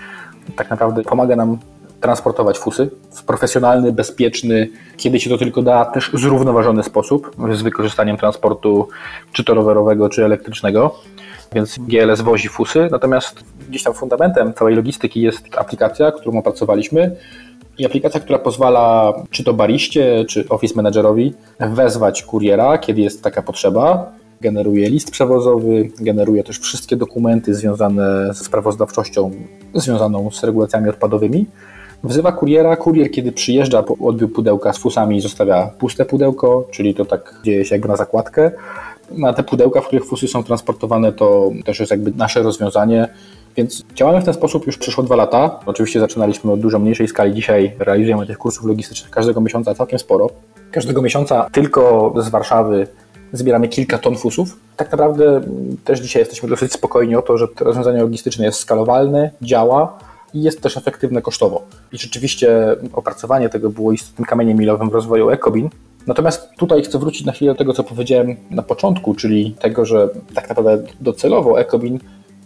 tak 0.56 0.70
naprawdę 0.70 1.02
pomaga 1.02 1.36
nam 1.36 1.58
transportować 2.04 2.58
fusy 2.58 2.90
w 3.10 3.24
profesjonalny, 3.24 3.92
bezpieczny, 3.92 4.68
kiedy 4.96 5.20
się 5.20 5.30
to 5.30 5.38
tylko 5.38 5.62
da, 5.62 5.84
też 5.84 6.10
zrównoważony 6.14 6.82
sposób 6.82 7.36
z 7.52 7.62
wykorzystaniem 7.62 8.16
transportu 8.16 8.88
czy 9.32 9.44
to 9.44 9.54
rowerowego, 9.54 10.08
czy 10.08 10.24
elektrycznego. 10.24 10.94
Więc 11.52 11.78
GLS 11.78 12.20
wozi 12.20 12.48
fusy, 12.48 12.88
natomiast 12.90 13.44
gdzieś 13.68 13.82
tam 13.82 13.94
fundamentem 13.94 14.54
całej 14.54 14.76
logistyki 14.76 15.20
jest 15.20 15.44
aplikacja, 15.56 16.12
którą 16.12 16.38
opracowaliśmy 16.38 17.16
i 17.78 17.86
aplikacja, 17.86 18.20
która 18.20 18.38
pozwala 18.38 19.12
czy 19.30 19.44
to 19.44 19.54
bariście, 19.54 20.24
czy 20.28 20.48
office 20.48 20.74
managerowi 20.74 21.34
wezwać 21.60 22.22
kuriera, 22.22 22.78
kiedy 22.78 23.00
jest 23.00 23.22
taka 23.22 23.42
potrzeba, 23.42 24.12
generuje 24.40 24.90
list 24.90 25.10
przewozowy, 25.10 25.90
generuje 26.00 26.44
też 26.44 26.58
wszystkie 26.58 26.96
dokumenty 26.96 27.54
związane 27.54 28.34
ze 28.34 28.44
sprawozdawczością 28.44 29.30
związaną 29.74 30.30
z 30.30 30.44
regulacjami 30.44 30.88
odpadowymi. 30.88 31.46
Wzywa 32.04 32.32
kuriera, 32.32 32.76
kurier 32.76 33.10
kiedy 33.10 33.32
przyjeżdża 33.32 33.82
po 33.82 34.06
odbiór 34.06 34.32
pudełka 34.32 34.72
z 34.72 34.78
fusami 34.78 35.20
zostawia 35.20 35.70
puste 35.78 36.04
pudełko, 36.04 36.68
czyli 36.70 36.94
to 36.94 37.04
tak 37.04 37.34
dzieje 37.44 37.64
się 37.64 37.74
jakby 37.74 37.88
na 37.88 37.96
zakładkę. 37.96 38.50
Na 39.10 39.32
te 39.32 39.42
pudełka, 39.42 39.80
w 39.80 39.86
których 39.86 40.04
fusy 40.04 40.28
są 40.28 40.44
transportowane 40.44 41.12
to 41.12 41.50
też 41.64 41.80
jest 41.80 41.90
jakby 41.90 42.12
nasze 42.16 42.42
rozwiązanie, 42.42 43.08
więc 43.56 43.84
działamy 43.94 44.20
w 44.20 44.24
ten 44.24 44.34
sposób 44.34 44.66
już 44.66 44.78
przeszło 44.78 45.04
dwa 45.04 45.16
lata. 45.16 45.60
Oczywiście 45.66 46.00
zaczynaliśmy 46.00 46.52
od 46.52 46.60
dużo 46.60 46.78
mniejszej 46.78 47.08
skali. 47.08 47.34
Dzisiaj 47.34 47.72
realizujemy 47.78 48.26
tych 48.26 48.38
kursów 48.38 48.64
logistycznych 48.64 49.10
każdego 49.10 49.40
miesiąca 49.40 49.74
całkiem 49.74 49.98
sporo. 49.98 50.30
Każdego 50.70 51.02
miesiąca 51.02 51.46
tylko 51.52 52.14
z 52.16 52.28
Warszawy 52.28 52.86
zbieramy 53.32 53.68
kilka 53.68 53.98
ton 53.98 54.16
fusów. 54.16 54.56
Tak 54.76 54.92
naprawdę 54.92 55.40
też 55.84 56.00
dzisiaj 56.00 56.20
jesteśmy 56.22 56.48
dosyć 56.48 56.72
spokojni 56.72 57.16
o 57.16 57.22
to, 57.22 57.38
że 57.38 57.48
to 57.48 57.64
rozwiązanie 57.64 58.00
logistyczne 58.00 58.44
jest 58.44 58.58
skalowalne, 58.58 59.30
działa 59.42 59.98
i 60.34 60.42
jest 60.42 60.60
też 60.60 60.76
efektywne 60.76 61.22
kosztowo. 61.22 61.62
I 61.92 61.98
rzeczywiście 61.98 62.76
opracowanie 62.92 63.48
tego 63.48 63.70
było 63.70 63.92
istotnym 63.92 64.26
kamieniem 64.26 64.58
milowym 64.58 64.90
w 64.90 64.94
rozwoju 64.94 65.30
Ecobin. 65.30 65.70
Natomiast 66.06 66.50
tutaj 66.58 66.82
chcę 66.82 66.98
wrócić 66.98 67.26
na 67.26 67.32
chwilę 67.32 67.52
do 67.52 67.58
tego, 67.58 67.72
co 67.72 67.84
powiedziałem 67.84 68.36
na 68.50 68.62
początku, 68.62 69.14
czyli 69.14 69.54
tego, 69.60 69.84
że 69.84 70.08
tak 70.34 70.48
naprawdę 70.48 70.82
docelowo 71.00 71.60
Ecobin 71.60 71.98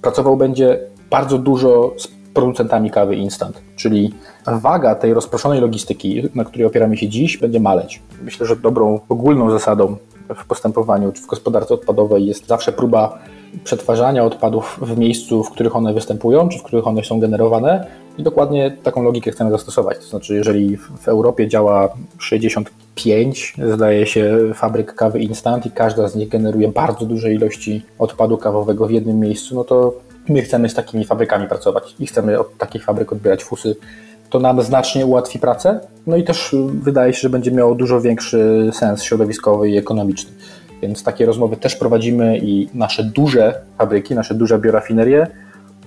pracował 0.02 0.36
będzie 0.36 0.80
bardzo 1.10 1.38
dużo 1.38 1.94
z 1.98 2.08
producentami 2.34 2.90
kawy 2.90 3.16
instant, 3.16 3.62
czyli 3.76 4.14
waga 4.46 4.94
tej 4.94 5.14
rozproszonej 5.14 5.60
logistyki, 5.60 6.22
na 6.34 6.44
której 6.44 6.66
opieramy 6.66 6.96
się 6.96 7.08
dziś, 7.08 7.38
będzie 7.38 7.60
maleć. 7.60 8.02
Myślę, 8.22 8.46
że 8.46 8.56
dobrą 8.56 9.00
ogólną 9.08 9.50
zasadą 9.50 9.96
w 10.36 10.46
postępowaniu 10.46 11.12
w 11.12 11.26
gospodarce 11.26 11.74
odpadowej 11.74 12.26
jest 12.26 12.46
zawsze 12.46 12.72
próba 12.72 13.18
przetwarzania 13.64 14.24
odpadów 14.24 14.78
w 14.82 14.98
miejscu, 14.98 15.44
w 15.44 15.50
których 15.50 15.76
one 15.76 15.94
występują, 15.94 16.48
czy 16.48 16.58
w 16.58 16.62
których 16.62 16.86
one 16.86 17.04
są 17.04 17.20
generowane. 17.20 17.86
I 18.18 18.22
dokładnie 18.22 18.76
taką 18.82 19.02
logikę 19.02 19.30
chcemy 19.30 19.50
zastosować. 19.50 19.98
To 19.98 20.04
znaczy, 20.04 20.34
jeżeli 20.34 20.76
w 20.76 21.08
Europie 21.08 21.48
działa 21.48 21.88
65, 22.18 23.54
zdaje 23.74 24.06
się, 24.06 24.38
fabryk 24.54 24.94
kawy 24.94 25.20
instant 25.20 25.66
i 25.66 25.70
każda 25.70 26.08
z 26.08 26.16
nich 26.16 26.28
generuje 26.28 26.68
bardzo 26.68 27.06
duże 27.06 27.32
ilości 27.32 27.82
odpadu 27.98 28.38
kawowego 28.38 28.86
w 28.86 28.90
jednym 28.90 29.20
miejscu, 29.20 29.54
no 29.54 29.64
to 29.64 29.94
my 30.28 30.42
chcemy 30.42 30.68
z 30.68 30.74
takimi 30.74 31.04
fabrykami 31.04 31.48
pracować 31.48 31.94
i 32.00 32.06
chcemy 32.06 32.38
od 32.38 32.58
takich 32.58 32.84
fabryk 32.84 33.12
odbierać 33.12 33.44
fusy. 33.44 33.76
To 34.30 34.38
nam 34.38 34.62
znacznie 34.62 35.06
ułatwi 35.06 35.38
pracę, 35.38 35.80
no 36.06 36.16
i 36.16 36.24
też 36.24 36.54
wydaje 36.68 37.12
się, 37.12 37.20
że 37.20 37.30
będzie 37.30 37.50
miało 37.50 37.74
dużo 37.74 38.00
większy 38.00 38.70
sens 38.72 39.02
środowiskowy 39.02 39.70
i 39.70 39.76
ekonomiczny. 39.76 40.30
Więc 40.82 41.02
takie 41.02 41.26
rozmowy 41.26 41.56
też 41.56 41.76
prowadzimy 41.76 42.38
i 42.38 42.68
nasze 42.74 43.04
duże 43.04 43.60
fabryki, 43.78 44.14
nasze 44.14 44.34
duże 44.34 44.58
biorafinerie 44.58 45.26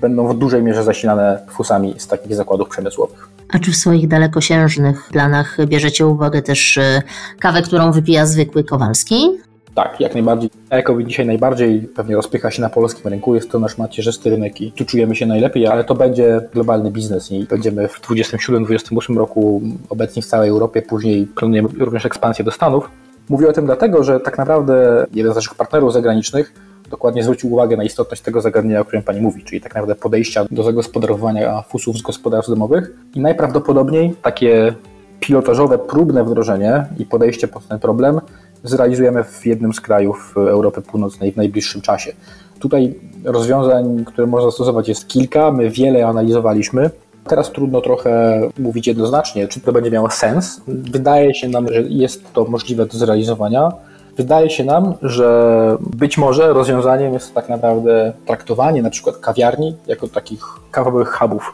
będą 0.01 0.27
w 0.27 0.38
dużej 0.38 0.63
mierze 0.63 0.83
zasilane 0.83 1.39
fusami 1.50 1.93
z 1.98 2.07
takich 2.07 2.36
zakładów 2.36 2.69
przemysłowych. 2.69 3.29
A 3.53 3.60
czy 3.60 3.71
w 3.71 3.75
swoich 3.75 4.07
dalekosiężnych 4.07 5.10
planach 5.12 5.57
bierzecie 5.65 6.07
uwagę 6.07 6.41
też 6.41 6.77
e, 6.77 7.01
kawę, 7.39 7.62
którą 7.62 7.91
wypija 7.91 8.25
zwykły 8.25 8.63
Kowalski? 8.63 9.29
Tak, 9.75 10.00
jak 10.00 10.13
najbardziej. 10.13 10.50
Eko 10.69 11.03
dzisiaj 11.03 11.25
najbardziej 11.25 11.81
pewnie 11.81 12.15
rozpycha 12.15 12.51
się 12.51 12.62
na 12.62 12.69
polskim 12.69 13.12
rynku. 13.12 13.36
Jest 13.36 13.51
to 13.51 13.60
nasz 13.60 13.77
macierzysty 13.77 14.29
rynek 14.29 14.62
i 14.62 14.71
tu 14.71 14.86
czujemy 14.86 15.15
się 15.15 15.25
najlepiej, 15.25 15.67
ale 15.67 15.83
to 15.83 15.95
będzie 15.95 16.41
globalny 16.53 16.91
biznes 16.91 17.31
i 17.31 17.43
będziemy 17.43 17.88
w 17.88 18.01
2027-2028 18.01 19.17
roku 19.17 19.62
obecni 19.89 20.21
w 20.21 20.25
całej 20.25 20.50
Europie. 20.50 20.81
Później 20.81 21.27
planujemy 21.27 21.69
również 21.79 22.05
ekspansję 22.05 22.45
do 22.45 22.51
Stanów. 22.51 22.89
Mówię 23.31 23.50
o 23.50 23.53
tym 23.53 23.65
dlatego, 23.65 24.03
że 24.03 24.19
tak 24.19 24.38
naprawdę 24.38 25.05
jeden 25.13 25.33
z 25.33 25.35
naszych 25.35 25.55
partnerów 25.55 25.93
zagranicznych 25.93 26.53
dokładnie 26.89 27.23
zwrócił 27.23 27.53
uwagę 27.53 27.77
na 27.77 27.83
istotność 27.83 28.21
tego 28.21 28.41
zagadnienia, 28.41 28.81
o 28.81 28.85
którym 28.85 29.03
Pani 29.03 29.21
mówi, 29.21 29.43
czyli 29.43 29.61
tak 29.61 29.75
naprawdę 29.75 29.95
podejścia 29.95 30.45
do 30.51 30.63
zagospodarowania 30.63 31.61
fusów 31.61 31.97
z 31.97 32.01
gospodarstw 32.01 32.50
domowych 32.50 32.91
i 33.15 33.19
najprawdopodobniej 33.19 34.15
takie 34.21 34.73
pilotażowe, 35.19 35.79
próbne 35.79 36.23
wdrożenie 36.23 36.85
i 37.00 37.05
podejście 37.05 37.47
pod 37.47 37.67
ten 37.67 37.79
problem 37.79 38.21
zrealizujemy 38.63 39.23
w 39.23 39.45
jednym 39.45 39.73
z 39.73 39.81
krajów 39.81 40.33
Europy 40.38 40.81
Północnej 40.81 41.31
w 41.31 41.38
najbliższym 41.38 41.81
czasie. 41.81 42.13
Tutaj 42.59 42.95
rozwiązań, 43.23 44.05
które 44.05 44.27
można 44.27 44.51
stosować 44.51 44.88
jest 44.89 45.07
kilka, 45.07 45.51
my 45.51 45.69
wiele 45.69 46.07
analizowaliśmy. 46.07 46.89
Teraz 47.27 47.51
trudno 47.51 47.81
trochę 47.81 48.41
mówić 48.59 48.87
jednoznacznie, 48.87 49.47
czy 49.47 49.59
to 49.59 49.71
będzie 49.71 49.91
miało 49.91 50.09
sens. 50.09 50.61
Wydaje 50.67 51.33
się 51.33 51.49
nam, 51.49 51.67
że 51.67 51.81
jest 51.81 52.33
to 52.33 52.45
możliwe 52.45 52.85
do 52.85 52.97
zrealizowania. 52.97 53.71
Wydaje 54.17 54.49
się 54.49 54.63
nam, 54.63 54.93
że 55.01 55.77
być 55.79 56.17
może 56.17 56.53
rozwiązaniem 56.53 57.13
jest 57.13 57.33
tak 57.33 57.49
naprawdę 57.49 58.13
traktowanie 58.25 58.81
na 58.81 58.89
przykład 58.89 59.17
kawiarni 59.17 59.75
jako 59.87 60.07
takich 60.07 60.45
kawowych 60.71 61.13
hubów. 61.13 61.53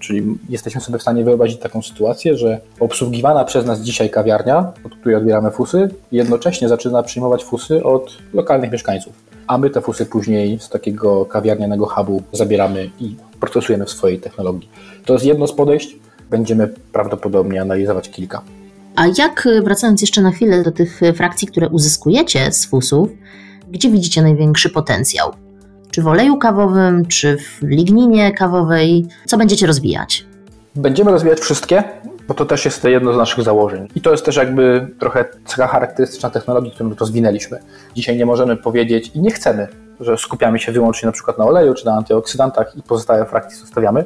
Czyli 0.00 0.38
jesteśmy 0.48 0.80
sobie 0.80 0.98
w 0.98 1.02
stanie 1.02 1.24
wyobrazić 1.24 1.60
taką 1.60 1.82
sytuację, 1.82 2.36
że 2.36 2.60
obsługiwana 2.80 3.44
przez 3.44 3.66
nas 3.66 3.80
dzisiaj 3.80 4.10
kawiarnia, 4.10 4.72
od 4.86 4.94
której 4.94 5.16
odbieramy 5.16 5.50
fusy, 5.50 5.88
jednocześnie 6.12 6.68
zaczyna 6.68 7.02
przyjmować 7.02 7.44
fusy 7.44 7.84
od 7.84 8.18
lokalnych 8.34 8.72
mieszkańców. 8.72 9.12
A 9.46 9.58
my 9.58 9.70
te 9.70 9.80
fusy 9.80 10.06
później 10.06 10.58
z 10.58 10.68
takiego 10.68 11.26
kawiarnianego 11.26 11.86
hubu 11.86 12.22
zabieramy 12.32 12.90
i 13.00 13.16
procesujemy 13.40 13.84
w 13.84 13.90
swojej 13.90 14.20
technologii. 14.20 14.68
To 15.04 15.12
jest 15.12 15.24
jedno 15.24 15.46
z 15.46 15.52
podejść. 15.52 15.96
Będziemy 16.30 16.74
prawdopodobnie 16.92 17.62
analizować 17.62 18.10
kilka. 18.10 18.42
A 18.96 19.06
jak, 19.18 19.46
y, 19.46 19.62
wracając 19.62 20.00
jeszcze 20.00 20.22
na 20.22 20.30
chwilę 20.30 20.62
do 20.62 20.72
tych 20.72 21.02
y, 21.02 21.12
frakcji, 21.12 21.48
które 21.48 21.68
uzyskujecie 21.68 22.52
z 22.52 22.66
fusów, 22.66 23.10
gdzie 23.70 23.90
widzicie 23.90 24.22
największy 24.22 24.70
potencjał? 24.70 25.30
Czy 25.90 26.02
w 26.02 26.06
oleju 26.06 26.36
kawowym, 26.36 27.06
czy 27.06 27.36
w 27.38 27.62
ligninie 27.62 28.32
kawowej? 28.32 29.06
Co 29.26 29.38
będziecie 29.38 29.66
rozwijać? 29.66 30.26
Będziemy 30.74 31.10
rozwijać 31.10 31.40
wszystkie, 31.40 31.84
bo 32.28 32.34
to 32.34 32.44
też 32.44 32.64
jest 32.64 32.84
jedno 32.84 33.12
z 33.12 33.16
naszych 33.16 33.44
założeń. 33.44 33.88
I 33.94 34.00
to 34.00 34.10
jest 34.10 34.24
też 34.24 34.36
jakby 34.36 34.88
trochę 34.98 35.24
cecha 35.44 35.66
charakterystyczna 35.66 36.30
technologii, 36.30 36.70
którą 36.70 36.94
rozwinęliśmy. 36.94 37.58
Dzisiaj 37.94 38.16
nie 38.16 38.26
możemy 38.26 38.56
powiedzieć 38.56 39.10
i 39.14 39.20
nie 39.20 39.30
chcemy, 39.30 39.68
że 40.00 40.16
skupiamy 40.16 40.58
się 40.58 40.72
wyłącznie 40.72 41.06
na 41.06 41.12
przykład 41.12 41.38
na 41.38 41.44
oleju 41.44 41.74
czy 41.74 41.86
na 41.86 41.92
antyoksydantach 41.92 42.76
i 42.76 42.82
pozostałe 42.82 43.26
frakcje 43.26 43.58
zostawiamy 43.58 44.04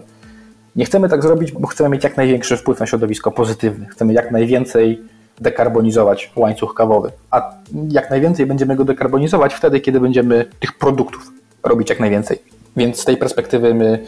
nie 0.77 0.85
chcemy 0.85 1.09
tak 1.09 1.23
zrobić, 1.23 1.53
bo 1.53 1.67
chcemy 1.67 1.91
mieć 1.91 2.05
jak 2.05 2.17
największy 2.17 2.57
wpływ 2.57 2.81
na 2.81 2.87
środowisko 2.87 3.33
pozytywny. 3.33 3.87
Chcemy 3.87 4.13
jak 4.13 4.31
najwięcej 4.31 5.03
dekarbonizować 5.41 6.33
łańcuch 6.37 6.75
kawowy. 6.75 7.11
A 7.31 7.55
jak 7.91 8.11
najwięcej 8.11 8.47
będziemy 8.47 8.77
go 8.77 8.85
dekarbonizować 8.85 9.55
wtedy, 9.55 9.81
kiedy 9.81 10.01
będziemy 10.01 10.45
tych 10.61 10.79
produktów 10.79 11.31
robić 11.63 11.91
jak 11.91 12.01
najwięcej. 12.01 12.43
Więc 12.77 13.01
z 13.01 13.05
tej 13.05 13.17
perspektywy 13.17 13.75
my 13.75 14.05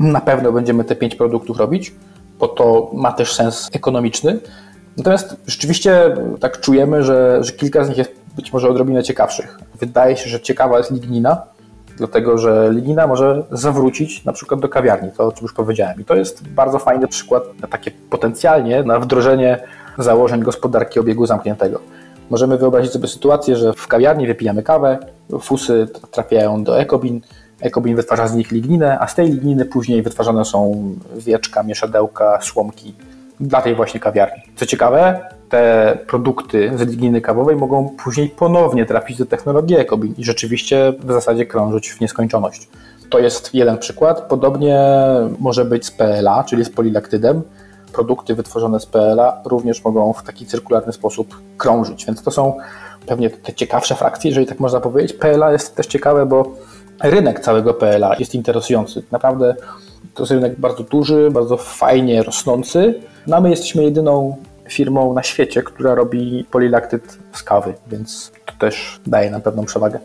na 0.00 0.20
pewno 0.20 0.52
będziemy 0.52 0.84
te 0.84 0.96
pięć 0.96 1.14
produktów 1.14 1.58
robić, 1.58 1.94
bo 2.38 2.48
to 2.48 2.90
ma 2.94 3.12
też 3.12 3.34
sens 3.34 3.68
ekonomiczny. 3.72 4.38
Natomiast 4.96 5.36
rzeczywiście 5.46 6.16
tak 6.40 6.60
czujemy, 6.60 7.02
że, 7.02 7.38
że 7.44 7.52
kilka 7.52 7.84
z 7.84 7.88
nich 7.88 7.98
jest 7.98 8.12
być 8.36 8.52
może 8.52 8.68
odrobinę 8.68 9.02
ciekawszych. 9.02 9.58
Wydaje 9.80 10.16
się, 10.16 10.30
że 10.30 10.40
ciekawa 10.40 10.78
jest 10.78 10.90
lignina, 10.90 11.42
dlatego 11.96 12.38
że 12.38 12.70
lignina 12.72 13.06
może 13.06 13.44
zawrócić 13.50 14.24
na 14.24 14.32
przykład 14.32 14.60
do 14.60 14.68
kawiarni, 14.68 15.10
to 15.16 15.26
o 15.26 15.32
czym 15.32 15.42
już 15.42 15.52
powiedziałem. 15.52 16.00
I 16.00 16.04
to 16.04 16.14
jest 16.14 16.48
bardzo 16.48 16.78
fajny 16.78 17.08
przykład 17.08 17.42
na 17.60 17.68
takie 17.68 17.90
potencjalnie 18.10 18.82
na 18.82 19.00
wdrożenie 19.00 19.60
założeń 19.98 20.42
gospodarki 20.42 21.00
obiegu 21.00 21.26
zamkniętego. 21.26 21.80
Możemy 22.30 22.58
wyobrazić 22.58 22.92
sobie 22.92 23.08
sytuację, 23.08 23.56
że 23.56 23.72
w 23.72 23.88
kawiarni 23.88 24.26
wypijamy 24.26 24.62
kawę, 24.62 24.98
fusy 25.40 25.88
trafiają 26.10 26.64
do 26.64 26.80
ekobin, 26.80 27.20
ekobin 27.60 27.96
wytwarza 27.96 28.28
z 28.28 28.34
nich 28.34 28.50
ligninę, 28.50 28.98
a 29.00 29.06
z 29.06 29.14
tej 29.14 29.30
ligniny 29.30 29.64
później 29.64 30.02
wytwarzane 30.02 30.44
są 30.44 30.84
wieczka, 31.16 31.62
mieszadełka, 31.62 32.38
słomki 32.42 32.94
dla 33.42 33.62
tej 33.62 33.74
właśnie 33.74 34.00
kawiarni. 34.00 34.42
Co 34.56 34.66
ciekawe, 34.66 35.20
te 35.48 35.98
produkty 36.06 36.70
z 36.78 36.80
ligniny 36.80 37.20
kawowej 37.20 37.56
mogą 37.56 37.90
później 38.04 38.28
ponownie 38.28 38.86
trafić 38.86 39.18
do 39.18 39.26
technologii 39.26 39.76
EcoBean 39.76 40.14
i 40.18 40.24
rzeczywiście 40.24 40.92
w 40.98 41.12
zasadzie 41.12 41.46
krążyć 41.46 41.90
w 41.90 42.00
nieskończoność. 42.00 42.68
To 43.10 43.18
jest 43.18 43.54
jeden 43.54 43.78
przykład. 43.78 44.20
Podobnie 44.20 44.80
może 45.38 45.64
być 45.64 45.86
z 45.86 45.90
PLA, 45.90 46.44
czyli 46.44 46.64
z 46.64 46.70
polilaktydem. 46.70 47.42
Produkty 47.92 48.34
wytworzone 48.34 48.80
z 48.80 48.86
PLA 48.86 49.42
również 49.44 49.84
mogą 49.84 50.12
w 50.12 50.22
taki 50.22 50.46
cyrkularny 50.46 50.92
sposób 50.92 51.40
krążyć, 51.56 52.06
więc 52.06 52.22
to 52.22 52.30
są 52.30 52.56
pewnie 53.06 53.30
te 53.30 53.52
ciekawsze 53.52 53.94
frakcje, 53.94 54.30
jeżeli 54.30 54.46
tak 54.46 54.60
można 54.60 54.80
powiedzieć. 54.80 55.12
PLA 55.12 55.52
jest 55.52 55.76
też 55.76 55.86
ciekawe, 55.86 56.26
bo 56.26 56.54
rynek 57.02 57.40
całego 57.40 57.74
PLA 57.74 58.16
jest 58.18 58.34
interesujący. 58.34 59.02
Naprawdę 59.10 59.54
to 60.14 60.22
jest 60.22 60.32
rynek 60.32 60.60
bardzo 60.60 60.82
duży, 60.82 61.30
bardzo 61.30 61.56
fajnie 61.56 62.22
rosnący. 62.22 63.00
No 63.26 63.36
a 63.36 63.40
my 63.40 63.50
jesteśmy 63.50 63.82
jedyną 63.82 64.36
firmą 64.68 65.14
na 65.14 65.22
świecie, 65.22 65.62
która 65.62 65.94
robi 65.94 66.46
polilaktyd 66.50 67.18
z 67.32 67.42
kawy, 67.42 67.74
więc 67.86 68.32
to 68.46 68.52
też 68.58 69.00
daje 69.06 69.30
nam 69.30 69.42
pewną 69.42 69.64
przewagę. 69.64 69.98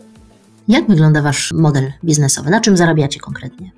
Jak 0.68 0.86
wygląda 0.86 1.22
Wasz 1.22 1.52
model 1.52 1.92
biznesowy? 2.04 2.50
Na 2.50 2.60
czym 2.60 2.76
zarabiacie 2.76 3.20
konkretnie? 3.20 3.70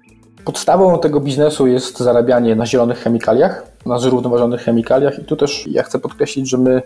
Podstawą 0.45 0.99
tego 0.99 1.21
biznesu 1.21 1.67
jest 1.67 1.99
zarabianie 1.99 2.57
na 2.57 2.67
zielonych 2.67 2.99
chemikaliach, 2.99 3.63
na 3.87 3.99
zrównoważonych 3.99 4.61
chemikaliach 4.61 5.19
i 5.19 5.25
tu 5.25 5.37
też 5.37 5.67
ja 5.67 5.83
chcę 5.83 5.99
podkreślić, 5.99 6.49
że 6.49 6.59
my 6.59 6.83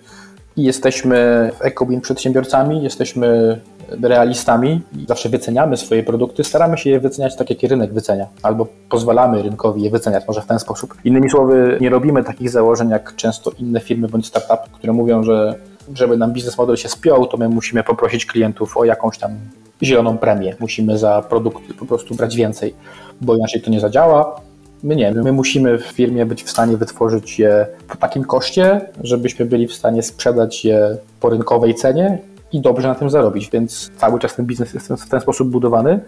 jesteśmy 0.57 1.51
EcoBean 1.61 2.01
przedsiębiorcami, 2.01 2.83
jesteśmy 2.83 3.61
realistami 4.03 4.83
zawsze 5.09 5.29
wyceniamy 5.29 5.77
swoje 5.77 6.03
produkty, 6.03 6.45
staramy 6.45 6.79
się 6.79 6.91
je 6.91 7.01
wyceniać 7.01 7.37
tak, 7.37 7.51
jak 7.51 7.71
rynek 7.71 7.93
wycenia, 7.93 8.27
albo 8.43 8.67
pozwalamy 8.89 9.43
rynkowi 9.43 9.83
je 9.83 9.91
wyceniać, 9.91 10.25
może 10.29 10.41
w 10.41 10.47
ten 10.47 10.59
sposób. 10.59 10.95
Innymi 11.05 11.31
słowy, 11.31 11.79
nie 11.81 11.91
robimy 11.91 12.25
takich 12.25 12.51
założeń 12.51 12.89
jak 12.89 13.17
często 13.17 13.51
inne 13.59 13.81
firmy 13.81 14.09
bądź 14.09 14.27
startupy, 14.27 14.71
które 14.73 14.93
mówią, 14.93 15.23
że 15.23 15.55
żeby 15.95 16.17
nam 16.17 16.33
biznes 16.33 16.59
model 16.59 16.77
się 16.77 16.89
spiął, 16.89 17.27
to 17.27 17.37
my 17.37 17.49
musimy 17.49 17.85
poprosić 17.85 18.27
klientów 18.27 18.77
o 18.77 18.85
jakąś 18.85 19.19
tam 19.19 19.31
zieloną 19.83 20.19
premię. 20.19 20.57
Musimy 20.61 20.99
za 20.99 21.23
produkty 21.23 21.75
po 21.75 21.87
prostu 21.87 22.15
brać 22.15 22.37
więcej, 22.37 22.75
bo 23.21 23.37
inaczej 23.37 23.63
to 23.63 23.71
nie 23.71 23.81
zadziała. 23.81 24.41
My 24.85 24.97
nie, 24.97 25.13
my 25.13 25.33
musimy 25.33 25.79
w 25.79 25.87
firmie 25.87 26.27
być 26.27 26.45
w 26.45 26.51
stanie 26.51 26.77
wytworzyć 26.77 27.39
je 27.39 27.67
po 27.89 27.97
takim 27.97 28.25
koszcie, 28.25 28.81
żebyśmy 29.03 29.47
byli 29.47 29.67
w 29.67 29.75
stanie 29.75 30.03
sprzedać 30.03 30.65
je 30.65 30.97
po 31.21 31.31
rynkowej 31.31 31.75
cenie 31.75 32.19
i 32.53 32.61
dobrze 32.61 32.89
na 32.89 32.95
tym 32.95 33.11
zarobić, 33.11 33.51
więc 33.51 33.91
cały 33.97 34.19
czas 34.19 34.35
ten 34.35 34.47
biznes 34.47 34.75
jest 34.75 34.89
w 34.89 35.09
ten 35.09 35.21
sposób 35.21 35.49
budowany. 35.49 36.01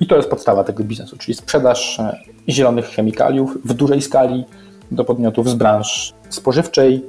I 0.00 0.06
to 0.06 0.16
jest 0.16 0.28
podstawa 0.28 0.64
tego 0.64 0.84
biznesu, 0.84 1.16
czyli 1.16 1.34
sprzedaż 1.34 2.00
e, 2.00 2.18
zielonych 2.48 2.86
chemikaliów 2.86 3.58
w 3.64 3.74
dużej 3.74 4.02
skali 4.02 4.44
do 4.90 5.04
podmiotów 5.04 5.48
z 5.48 5.54
branż 5.54 6.14
spożywczej, 6.28 7.04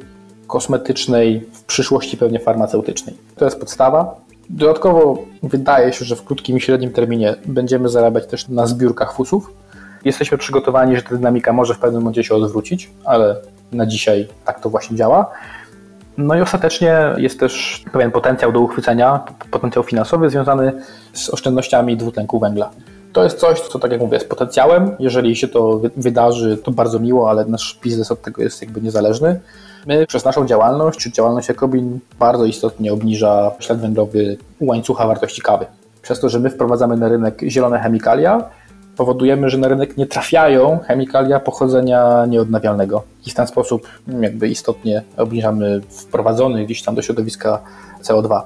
kosmetycznej, 0.47 1.45
w 1.53 1.63
przyszłości 1.63 2.17
pewnie 2.17 2.39
farmaceutycznej. 2.39 3.15
To 3.35 3.45
jest 3.45 3.59
podstawa. 3.59 4.15
Dodatkowo 4.49 5.25
wydaje 5.43 5.93
się, 5.93 6.05
że 6.05 6.15
w 6.15 6.23
krótkim 6.23 6.57
i 6.57 6.61
średnim 6.61 6.91
terminie 6.91 7.35
będziemy 7.45 7.89
zarabiać 7.89 8.27
też 8.27 8.47
na 8.47 8.67
zbiórkach 8.67 9.13
fusów. 9.13 9.64
Jesteśmy 10.05 10.37
przygotowani, 10.37 10.95
że 10.95 11.03
ta 11.03 11.09
dynamika 11.09 11.53
może 11.53 11.73
w 11.73 11.79
pewnym 11.79 12.01
momencie 12.01 12.23
się 12.23 12.35
odwrócić, 12.35 12.89
ale 13.05 13.35
na 13.71 13.85
dzisiaj 13.85 14.27
tak 14.45 14.59
to 14.59 14.69
właśnie 14.69 14.97
działa. 14.97 15.31
No 16.17 16.35
i 16.35 16.41
ostatecznie 16.41 16.97
jest 17.17 17.39
też 17.39 17.83
pewien 17.91 18.11
potencjał 18.11 18.51
do 18.51 18.59
uchwycenia, 18.59 19.23
potencjał 19.51 19.83
finansowy 19.83 20.29
związany 20.29 20.71
z 21.13 21.29
oszczędnościami 21.29 21.97
dwutlenku 21.97 22.39
węgla. 22.39 22.69
To 23.13 23.23
jest 23.23 23.39
coś, 23.39 23.59
co 23.59 23.79
tak 23.79 23.91
jak 23.91 24.01
mówię, 24.01 24.13
jest 24.13 24.29
potencjałem. 24.29 24.95
Jeżeli 24.99 25.35
się 25.35 25.47
to 25.47 25.81
wydarzy, 25.97 26.57
to 26.57 26.71
bardzo 26.71 26.99
miło, 26.99 27.29
ale 27.29 27.45
nasz 27.45 27.79
biznes 27.83 28.11
od 28.11 28.21
tego 28.21 28.43
jest 28.43 28.61
jakby 28.61 28.81
niezależny. 28.81 29.39
My 29.87 30.07
przez 30.07 30.25
naszą 30.25 30.45
działalność, 30.45 30.99
czy 30.99 31.11
działalność 31.11 31.49
Ekobin 31.49 31.99
bardzo 32.19 32.45
istotnie 32.45 32.93
obniża 32.93 33.51
ślad 33.59 33.81
węglowy 33.81 34.37
łańcucha 34.59 35.07
wartości 35.07 35.41
kawy. 35.41 35.65
Przez 36.01 36.19
to, 36.19 36.29
że 36.29 36.39
my 36.39 36.49
wprowadzamy 36.49 36.97
na 36.97 37.09
rynek 37.09 37.41
zielone 37.47 37.79
chemikalia, 37.79 38.43
powodujemy, 38.97 39.49
że 39.49 39.57
na 39.57 39.67
rynek 39.67 39.97
nie 39.97 40.05
trafiają 40.05 40.79
chemikalia 40.87 41.39
pochodzenia 41.39 42.25
nieodnawialnego 42.25 43.03
i 43.25 43.29
w 43.29 43.33
ten 43.33 43.47
sposób 43.47 43.87
jakby 44.19 44.47
istotnie 44.47 45.03
obniżamy 45.17 45.81
wprowadzony 45.89 46.65
gdzieś 46.65 46.83
tam 46.83 46.95
do 46.95 47.01
środowiska 47.01 47.61
CO2. 48.03 48.41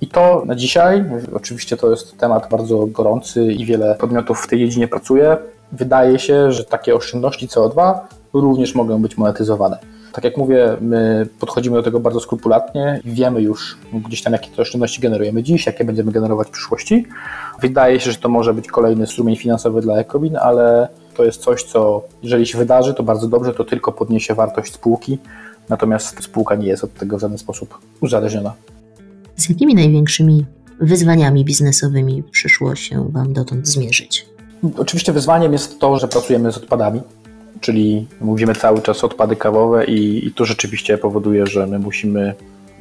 I 0.00 0.06
to 0.06 0.42
na 0.46 0.54
dzisiaj, 0.54 1.04
oczywiście 1.34 1.76
to 1.76 1.90
jest 1.90 2.18
temat 2.18 2.48
bardzo 2.50 2.86
gorący 2.86 3.52
i 3.52 3.64
wiele 3.64 3.94
podmiotów 3.94 4.40
w 4.40 4.48
tej 4.48 4.58
dziedzinie 4.58 4.88
pracuje. 4.88 5.36
Wydaje 5.72 6.18
się, 6.18 6.52
że 6.52 6.64
takie 6.64 6.94
oszczędności 6.94 7.48
CO2 7.48 7.98
również 8.32 8.74
mogą 8.74 9.02
być 9.02 9.18
monetyzowane. 9.18 9.78
Tak 10.12 10.24
jak 10.24 10.36
mówię, 10.36 10.76
my 10.80 11.26
podchodzimy 11.40 11.76
do 11.76 11.82
tego 11.82 12.00
bardzo 12.00 12.20
skrupulatnie 12.20 13.00
i 13.04 13.10
wiemy 13.10 13.42
już 13.42 13.78
gdzieś 13.92 14.22
tam, 14.22 14.32
jakie 14.32 14.50
te 14.50 14.62
oszczędności 14.62 15.00
generujemy 15.00 15.42
dziś, 15.42 15.66
jakie 15.66 15.84
będziemy 15.84 16.12
generować 16.12 16.48
w 16.48 16.50
przyszłości. 16.50 17.06
Wydaje 17.60 18.00
się, 18.00 18.12
że 18.12 18.18
to 18.18 18.28
może 18.28 18.54
być 18.54 18.68
kolejny 18.68 19.06
strumień 19.06 19.36
finansowy 19.36 19.80
dla 19.80 19.96
Ecobin, 19.96 20.36
ale 20.36 20.88
to 21.16 21.24
jest 21.24 21.42
coś, 21.42 21.62
co 21.62 22.02
jeżeli 22.22 22.46
się 22.46 22.58
wydarzy, 22.58 22.94
to 22.94 23.02
bardzo 23.02 23.28
dobrze, 23.28 23.54
to 23.54 23.64
tylko 23.64 23.92
podniesie 23.92 24.34
wartość 24.34 24.72
spółki, 24.72 25.18
natomiast 25.68 26.24
spółka 26.24 26.54
nie 26.54 26.66
jest 26.66 26.84
od 26.84 26.94
tego 26.94 27.18
w 27.18 27.20
żaden 27.20 27.38
sposób 27.38 27.78
uzależniona. 28.00 28.52
Z 29.36 29.48
jakimi 29.48 29.74
największymi 29.74 30.46
wyzwaniami 30.80 31.44
biznesowymi 31.44 32.22
przyszło 32.22 32.74
się 32.74 33.08
Wam 33.12 33.32
dotąd 33.32 33.68
zmierzyć? 33.68 34.26
Oczywiście 34.76 35.12
wyzwaniem 35.12 35.52
jest 35.52 35.78
to, 35.78 35.98
że 35.98 36.08
pracujemy 36.08 36.52
z 36.52 36.56
odpadami, 36.56 37.00
czyli 37.60 38.06
mówimy 38.20 38.54
cały 38.54 38.82
czas 38.82 39.04
odpady 39.04 39.36
kawowe 39.36 39.84
i, 39.84 40.26
i 40.26 40.34
to 40.34 40.44
rzeczywiście 40.44 40.98
powoduje, 40.98 41.46
że 41.46 41.66
my 41.66 41.78
musimy 41.78 42.34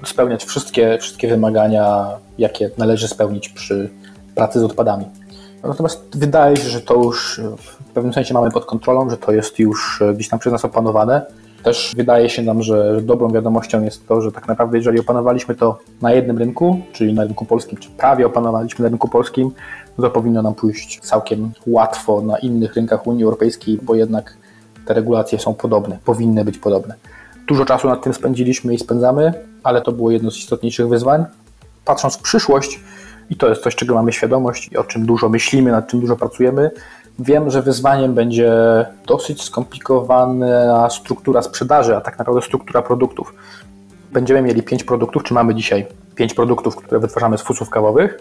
spełniać 0.05 0.45
wszystkie, 0.45 0.97
wszystkie 1.01 1.27
wymagania, 1.27 2.07
jakie 2.37 2.69
należy 2.77 3.07
spełnić 3.07 3.49
przy 3.49 3.89
pracy 4.35 4.59
z 4.59 4.63
odpadami. 4.63 5.05
Natomiast 5.63 6.17
wydaje 6.17 6.57
się, 6.57 6.69
że 6.69 6.81
to 6.81 6.95
już 6.95 7.41
w 7.57 7.93
pewnym 7.93 8.13
sensie 8.13 8.33
mamy 8.33 8.51
pod 8.51 8.65
kontrolą, 8.65 9.09
że 9.09 9.17
to 9.17 9.31
jest 9.31 9.59
już 9.59 10.03
gdzieś 10.15 10.29
tam 10.29 10.39
przez 10.39 10.53
nas 10.53 10.65
opanowane. 10.65 11.25
Też 11.63 11.93
wydaje 11.95 12.29
się 12.29 12.41
nam, 12.41 12.63
że 12.63 13.01
dobrą 13.01 13.31
wiadomością 13.31 13.83
jest 13.83 14.07
to, 14.07 14.21
że 14.21 14.31
tak 14.31 14.47
naprawdę 14.47 14.77
jeżeli 14.77 14.99
opanowaliśmy 14.99 15.55
to 15.55 15.77
na 16.01 16.11
jednym 16.11 16.37
rynku, 16.37 16.81
czyli 16.93 17.13
na 17.13 17.23
rynku 17.23 17.45
polskim, 17.45 17.77
czy 17.77 17.89
prawie 17.89 18.25
opanowaliśmy 18.25 18.83
na 18.83 18.89
rynku 18.89 19.07
polskim, 19.07 19.51
to 19.97 20.09
powinno 20.09 20.41
nam 20.41 20.55
pójść 20.55 20.99
całkiem 20.99 21.51
łatwo 21.67 22.21
na 22.21 22.37
innych 22.37 22.75
rynkach 22.75 23.07
Unii 23.07 23.23
Europejskiej, 23.23 23.79
bo 23.83 23.95
jednak 23.95 24.37
te 24.89 24.93
regulacje 24.93 25.39
są 25.39 25.53
podobne, 25.53 25.97
powinny 26.05 26.45
być 26.45 26.57
podobne. 26.57 26.95
Dużo 27.47 27.65
czasu 27.65 27.87
nad 27.87 28.03
tym 28.03 28.13
spędziliśmy 28.13 28.73
i 28.73 28.79
spędzamy, 28.79 29.33
ale 29.63 29.81
to 29.81 29.91
było 29.91 30.11
jedno 30.11 30.31
z 30.31 30.37
istotniejszych 30.37 30.87
wyzwań. 30.87 31.25
Patrząc 31.85 32.17
w 32.17 32.21
przyszłość, 32.21 32.79
i 33.29 33.35
to 33.35 33.49
jest 33.49 33.63
coś, 33.63 33.75
czego 33.75 33.95
mamy 33.95 34.13
świadomość 34.13 34.71
i 34.71 34.77
o 34.77 34.83
czym 34.83 35.05
dużo 35.05 35.29
myślimy, 35.29 35.71
nad 35.71 35.87
czym 35.87 35.99
dużo 35.99 36.15
pracujemy, 36.15 36.71
wiem, 37.19 37.49
że 37.49 37.61
wyzwaniem 37.61 38.13
będzie 38.13 38.51
dosyć 39.07 39.43
skomplikowana 39.43 40.89
struktura 40.89 41.41
sprzedaży, 41.41 41.95
a 41.95 42.01
tak 42.01 42.19
naprawdę 42.19 42.41
struktura 42.41 42.81
produktów. 42.81 43.33
Będziemy 44.11 44.41
mieli 44.41 44.63
pięć 44.63 44.83
produktów, 44.83 45.23
czy 45.23 45.33
mamy 45.33 45.55
dzisiaj 45.55 45.87
pięć 46.15 46.33
produktów, 46.33 46.75
które 46.75 46.99
wytwarzamy 46.99 47.37
z 47.37 47.41
fusów 47.41 47.69
kawowych 47.69 48.19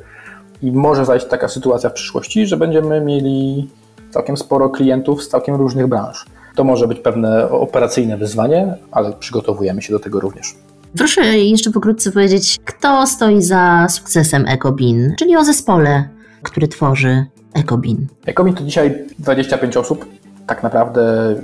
i 0.63 0.73
może 0.73 1.05
zajść 1.05 1.27
taka 1.27 1.49
sytuacja 1.49 1.91
w 1.91 1.93
przyszłości, 1.93 2.47
że 2.47 2.57
będziemy 2.57 3.01
mieli 3.01 3.69
całkiem 4.11 4.37
sporo 4.37 4.69
klientów 4.71 5.23
z 5.23 5.29
całkiem 5.29 5.55
różnych 5.55 5.87
branż. 5.87 6.27
To 6.59 6.65
może 6.65 6.89
być 6.89 6.99
pewne 7.01 7.51
operacyjne 7.51 8.17
wyzwanie, 8.17 8.75
ale 8.91 9.13
przygotowujemy 9.13 9.83
się 9.83 9.93
do 9.93 9.99
tego 9.99 10.21
również. 10.21 10.55
Proszę 10.97 11.39
jeszcze 11.39 11.71
pokrótce 11.71 12.13
powiedzieć, 12.13 12.57
kto 12.65 13.07
stoi 13.07 13.43
za 13.43 13.87
sukcesem 13.91 14.45
EcoBin, 14.49 15.15
czyli 15.19 15.37
o 15.37 15.45
zespole, 15.45 16.09
który 16.43 16.69
tworzy 16.69 17.27
EcoBin. 17.55 18.07
EcoBin 18.27 18.55
to 18.55 18.65
dzisiaj 18.65 19.05
25 19.19 19.77
osób. 19.77 20.07
Tak 20.47 20.63
naprawdę 20.63 21.35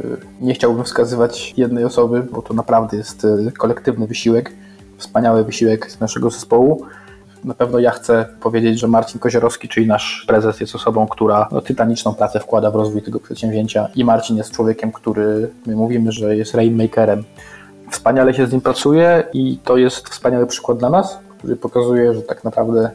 nie 0.41 0.55
chciałbym 0.55 0.85
wskazywać 0.85 1.55
jednej 1.57 1.85
osoby, 1.85 2.23
bo 2.33 2.43
to 2.43 2.55
naprawdę 2.55 2.97
jest 2.97 3.25
e, 3.25 3.53
kolektywny 3.53 4.07
wysiłek, 4.07 4.53
wspaniały 4.99 5.45
wysiłek 5.45 6.01
naszego 6.01 6.31
zespołu. 6.31 6.87
Na 7.45 7.55
pewno 7.55 7.79
ja 7.79 7.91
chcę 7.91 8.27
powiedzieć, 8.41 8.81
że 8.81 8.89
Marcin 8.89 9.21
Kozierowski, 9.21 9.69
czyli 9.69 9.87
nasz 9.87 10.25
prezes, 10.27 10.61
jest 10.61 10.75
osobą, 10.75 11.07
która 11.07 11.49
no, 11.53 11.61
tytaniczną 11.61 12.15
pracę 12.15 12.41
wkłada 12.41 12.71
w 12.71 12.75
rozwój 12.75 13.03
tego 13.03 13.21
przedsięwzięcia 13.21 13.89
i 13.95 14.05
Marcin 14.05 14.37
jest 14.37 14.53
człowiekiem, 14.53 14.93
który 14.93 15.51
my 15.67 15.77
mówimy, 15.77 16.13
że 16.13 16.37
jest 16.37 16.55
rainmakerem. 16.55 17.25
Wspaniale 17.91 18.35
się 18.35 18.47
z 18.47 18.53
nim 18.53 18.61
pracuje 18.61 19.25
i 19.33 19.59
to 19.65 19.77
jest 19.77 20.09
wspaniały 20.09 20.47
przykład 20.47 20.79
dla 20.79 20.91
nas, 20.91 21.19
który 21.39 21.57
pokazuje, 21.57 22.15
że 22.15 22.23
tak 22.23 22.45
naprawdę 22.45 22.91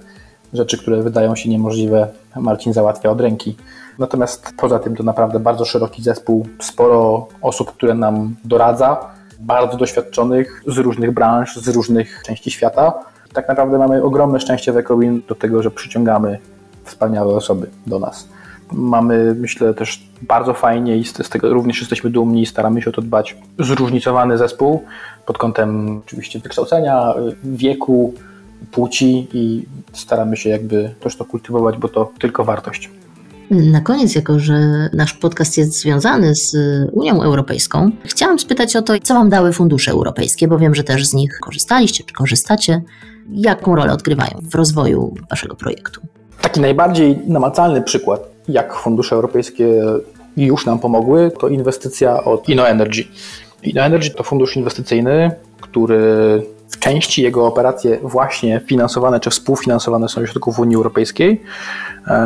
rzeczy, 0.54 0.78
które 0.78 1.04
wydają 1.04 1.36
się 1.36 1.50
niemożliwe, 1.50 2.08
Marcin 2.36 2.74
załatwia 2.74 3.10
od 3.10 3.22
ręki. 3.22 3.56
Natomiast 4.00 4.54
poza 4.58 4.80
tym 4.80 4.96
to 4.96 5.04
naprawdę 5.04 5.40
bardzo 5.40 5.66
szeroki 5.66 6.04
zespół, 6.04 6.48
sporo 6.60 7.28
osób, 7.42 7.72
które 7.72 7.94
nam 7.94 8.36
doradza, 8.46 8.98
bardzo 9.40 9.78
doświadczonych 9.78 10.64
z 10.68 10.78
różnych 10.78 11.12
branż, 11.12 11.56
z 11.56 11.68
różnych 11.68 12.24
części 12.26 12.52
świata 12.52 12.94
tak 13.34 13.48
naprawdę 13.48 13.78
mamy 13.78 14.04
ogromne 14.04 14.40
szczęście 14.40 14.74
w 14.74 14.78
Ecowin 14.78 15.22
do 15.28 15.36
tego, 15.36 15.64
że 15.64 15.72
przyciągamy 15.72 16.40
wspaniałe 16.84 17.36
osoby 17.36 17.68
do 17.88 18.00
nas. 18.00 18.28
Mamy, 18.72 19.36
myślę, 19.40 19.74
też 19.74 20.04
bardzo 20.22 20.54
fajnie 20.54 20.98
i 20.98 21.06
z 21.06 21.30
tego 21.30 21.54
również 21.54 21.80
jesteśmy 21.80 22.10
dumni 22.10 22.42
i 22.42 22.46
staramy 22.46 22.82
się 22.82 22.90
o 22.90 22.94
to 22.94 23.02
dbać. 23.02 23.38
Zróżnicowany 23.60 24.38
zespół 24.38 24.84
pod 25.26 25.38
kątem 25.38 25.98
oczywiście 26.06 26.40
wykształcenia, 26.40 27.14
wieku, 27.44 28.14
płci 28.72 29.28
i 29.34 29.66
staramy 29.94 30.38
się 30.38 30.50
jakby 30.50 30.96
też 31.00 31.16
to 31.16 31.26
kultywować, 31.26 31.78
bo 31.78 31.88
to 31.88 32.12
tylko 32.20 32.44
wartość. 32.44 32.90
Na 33.52 33.82
koniec, 33.82 34.16
jako 34.16 34.40
że 34.40 34.90
nasz 34.94 35.14
podcast 35.14 35.58
jest 35.58 35.80
związany 35.80 36.36
z 36.36 36.56
Unią 36.92 37.24
Europejską, 37.24 37.92
chciałam 38.04 38.40
spytać 38.40 38.76
o 38.76 38.82
to, 38.82 38.94
co 39.04 39.14
Wam 39.14 39.30
dały 39.30 39.54
fundusze 39.54 39.92
europejskie, 39.92 40.48
bo 40.48 40.58
wiem, 40.58 40.76
że 40.76 40.84
też 40.84 41.08
z 41.08 41.14
nich 41.14 41.40
korzystaliście 41.42 42.04
czy 42.04 42.14
korzystacie 42.14 42.82
jaką 43.32 43.76
rolę 43.76 43.94
odgrywają 43.94 44.40
w 44.42 44.56
rozwoju 44.56 45.14
Waszego 45.30 45.56
projektu? 45.56 46.02
Taki 46.42 46.62
najbardziej 46.62 47.20
namacalny 47.28 47.82
przykład, 47.82 48.22
jak 48.48 48.76
fundusze 48.76 49.16
europejskie 49.16 49.84
już 50.38 50.66
nam 50.66 50.80
pomogły, 50.80 51.32
to 51.40 51.48
inwestycja 51.48 52.24
od 52.24 52.50
InnoEnergy. 52.50 53.04
InnoEnergy 53.64 54.10
to 54.10 54.24
fundusz 54.24 54.56
inwestycyjny, 54.56 55.32
który 55.62 56.02
w 56.70 56.80
części 56.80 57.22
jego 57.22 57.48
operacje 57.48 58.00
właśnie 58.04 58.62
finansowane 58.66 59.20
czy 59.20 59.30
współfinansowane 59.30 60.10
są 60.10 60.22
ze 60.22 60.28
środków 60.28 60.60
Unii 60.60 60.76
Europejskiej. 60.76 61.42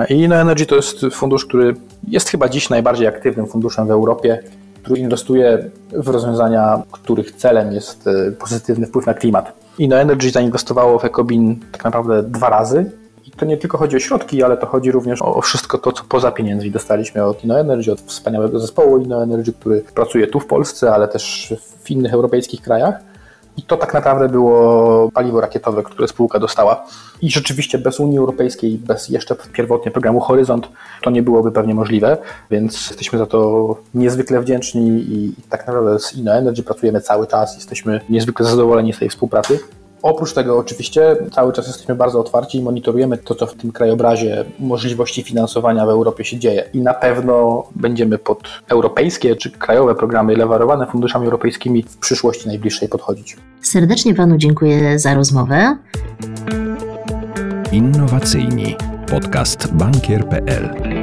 I 0.10 0.14
InnoEnergy 0.14 0.66
to 0.66 0.76
jest 0.76 1.06
fundusz, 1.12 1.46
który 1.46 1.76
jest 2.08 2.30
chyba 2.30 2.50
dziś 2.50 2.70
najbardziej 2.70 3.08
aktywnym 3.08 3.48
funduszem 3.48 3.88
w 3.88 3.92
Europie, 3.92 4.44
który 4.84 5.00
inwestuje 5.00 5.70
w 5.94 6.08
rozwiązania, 6.08 6.84
których 6.92 7.32
celem 7.32 7.72
jest 7.72 8.08
e, 8.08 8.32
pozytywny 8.32 8.88
wpływ 8.88 9.06
na 9.06 9.14
klimat. 9.14 9.63
InnoEnergy 9.78 10.30
zainwestowało 10.30 11.00
w 11.00 11.06
Ecobin 11.06 11.60
tak 11.72 11.84
naprawdę 11.84 12.24
dwa 12.24 12.50
razy. 12.50 12.92
I 13.26 13.32
to 13.32 13.46
nie 13.46 13.58
tylko 13.58 13.78
chodzi 13.78 13.96
o 13.96 14.00
środki, 14.00 14.44
ale 14.44 14.58
to 14.58 14.66
chodzi 14.66 14.92
również 14.92 15.22
o 15.22 15.42
wszystko 15.42 15.78
to, 15.78 15.92
co 15.92 16.04
poza 16.10 16.32
pieniędzmi 16.32 16.72
dostaliśmy 16.72 17.24
od 17.24 17.44
InnoEnergy, 17.44 17.92
od 17.92 18.02
wspaniałego 18.02 18.60
zespołu 18.60 18.98
InnoEnergy, 18.98 19.54
który 19.54 19.84
pracuje 19.96 20.28
tu 20.28 20.40
w 20.40 20.48
Polsce, 20.48 20.94
ale 20.94 21.08
też 21.08 21.54
w 21.84 21.92
innych 21.92 22.14
europejskich 22.14 22.62
krajach. 22.62 23.13
I 23.58 23.62
to 23.62 23.78
tak 23.78 23.94
naprawdę 23.94 24.30
było 24.30 25.12
paliwo 25.12 25.42
rakietowe, 25.42 25.84
które 25.84 26.08
spółka 26.08 26.40
dostała. 26.40 26.86
I 27.22 27.32
rzeczywiście 27.32 27.78
bez 27.78 28.00
Unii 28.00 28.18
Europejskiej, 28.18 28.78
bez 28.78 29.10
jeszcze 29.10 29.36
pierwotnie 29.54 29.92
programu 29.92 30.20
Horyzont, 30.20 30.70
to 31.02 31.10
nie 31.10 31.24
byłoby 31.24 31.52
pewnie 31.52 31.76
możliwe, 31.76 32.18
więc 32.52 32.88
jesteśmy 32.88 33.20
za 33.20 33.26
to 33.26 33.76
niezwykle 33.94 34.42
wdzięczni 34.42 34.88
i 34.90 35.34
tak 35.50 35.68
naprawdę 35.68 36.00
z 36.00 36.14
InnoEnergy 36.14 36.64
pracujemy 36.64 37.02
cały 37.02 37.28
czas. 37.28 37.56
Jesteśmy 37.56 38.02
niezwykle 38.10 38.46
zadowoleni 38.46 38.94
z 38.94 39.00
tej 39.00 39.10
współpracy. 39.10 39.60
Oprócz 40.04 40.34
tego 40.34 40.58
oczywiście 40.58 41.18
cały 41.32 41.54
czas 41.54 41.68
jesteśmy 41.68 41.96
bardzo 41.96 42.20
otwarci 42.20 42.58
i 42.58 42.62
monitorujemy 42.62 43.18
to, 43.18 43.36
co 43.36 43.48
w 43.48 43.54
tym 43.54 43.72
krajobrazie 43.72 44.46
możliwości 44.60 45.24
finansowania 45.24 45.86
w 45.86 45.90
Europie 45.90 46.26
się 46.26 46.40
dzieje. 46.40 46.70
I 46.74 46.82
na 46.82 46.94
pewno 46.94 47.64
będziemy 47.76 48.18
pod 48.18 48.44
europejskie 48.70 49.36
czy 49.36 49.52
krajowe 49.52 49.96
programy 49.96 50.36
lewarowane 50.36 50.88
funduszami 50.88 51.26
europejskimi 51.26 51.84
w 51.84 51.98
przyszłości 51.98 52.48
najbliższej 52.48 52.90
podchodzić. 52.90 53.38
Serdecznie 53.62 54.16
Panu 54.16 54.38
dziękuję 54.38 55.00
za 55.00 55.14
rozmowę. 55.14 55.78
Innowacyjni. 57.72 58.76
Podcast 59.08 59.74
bankier.pl 59.74 61.03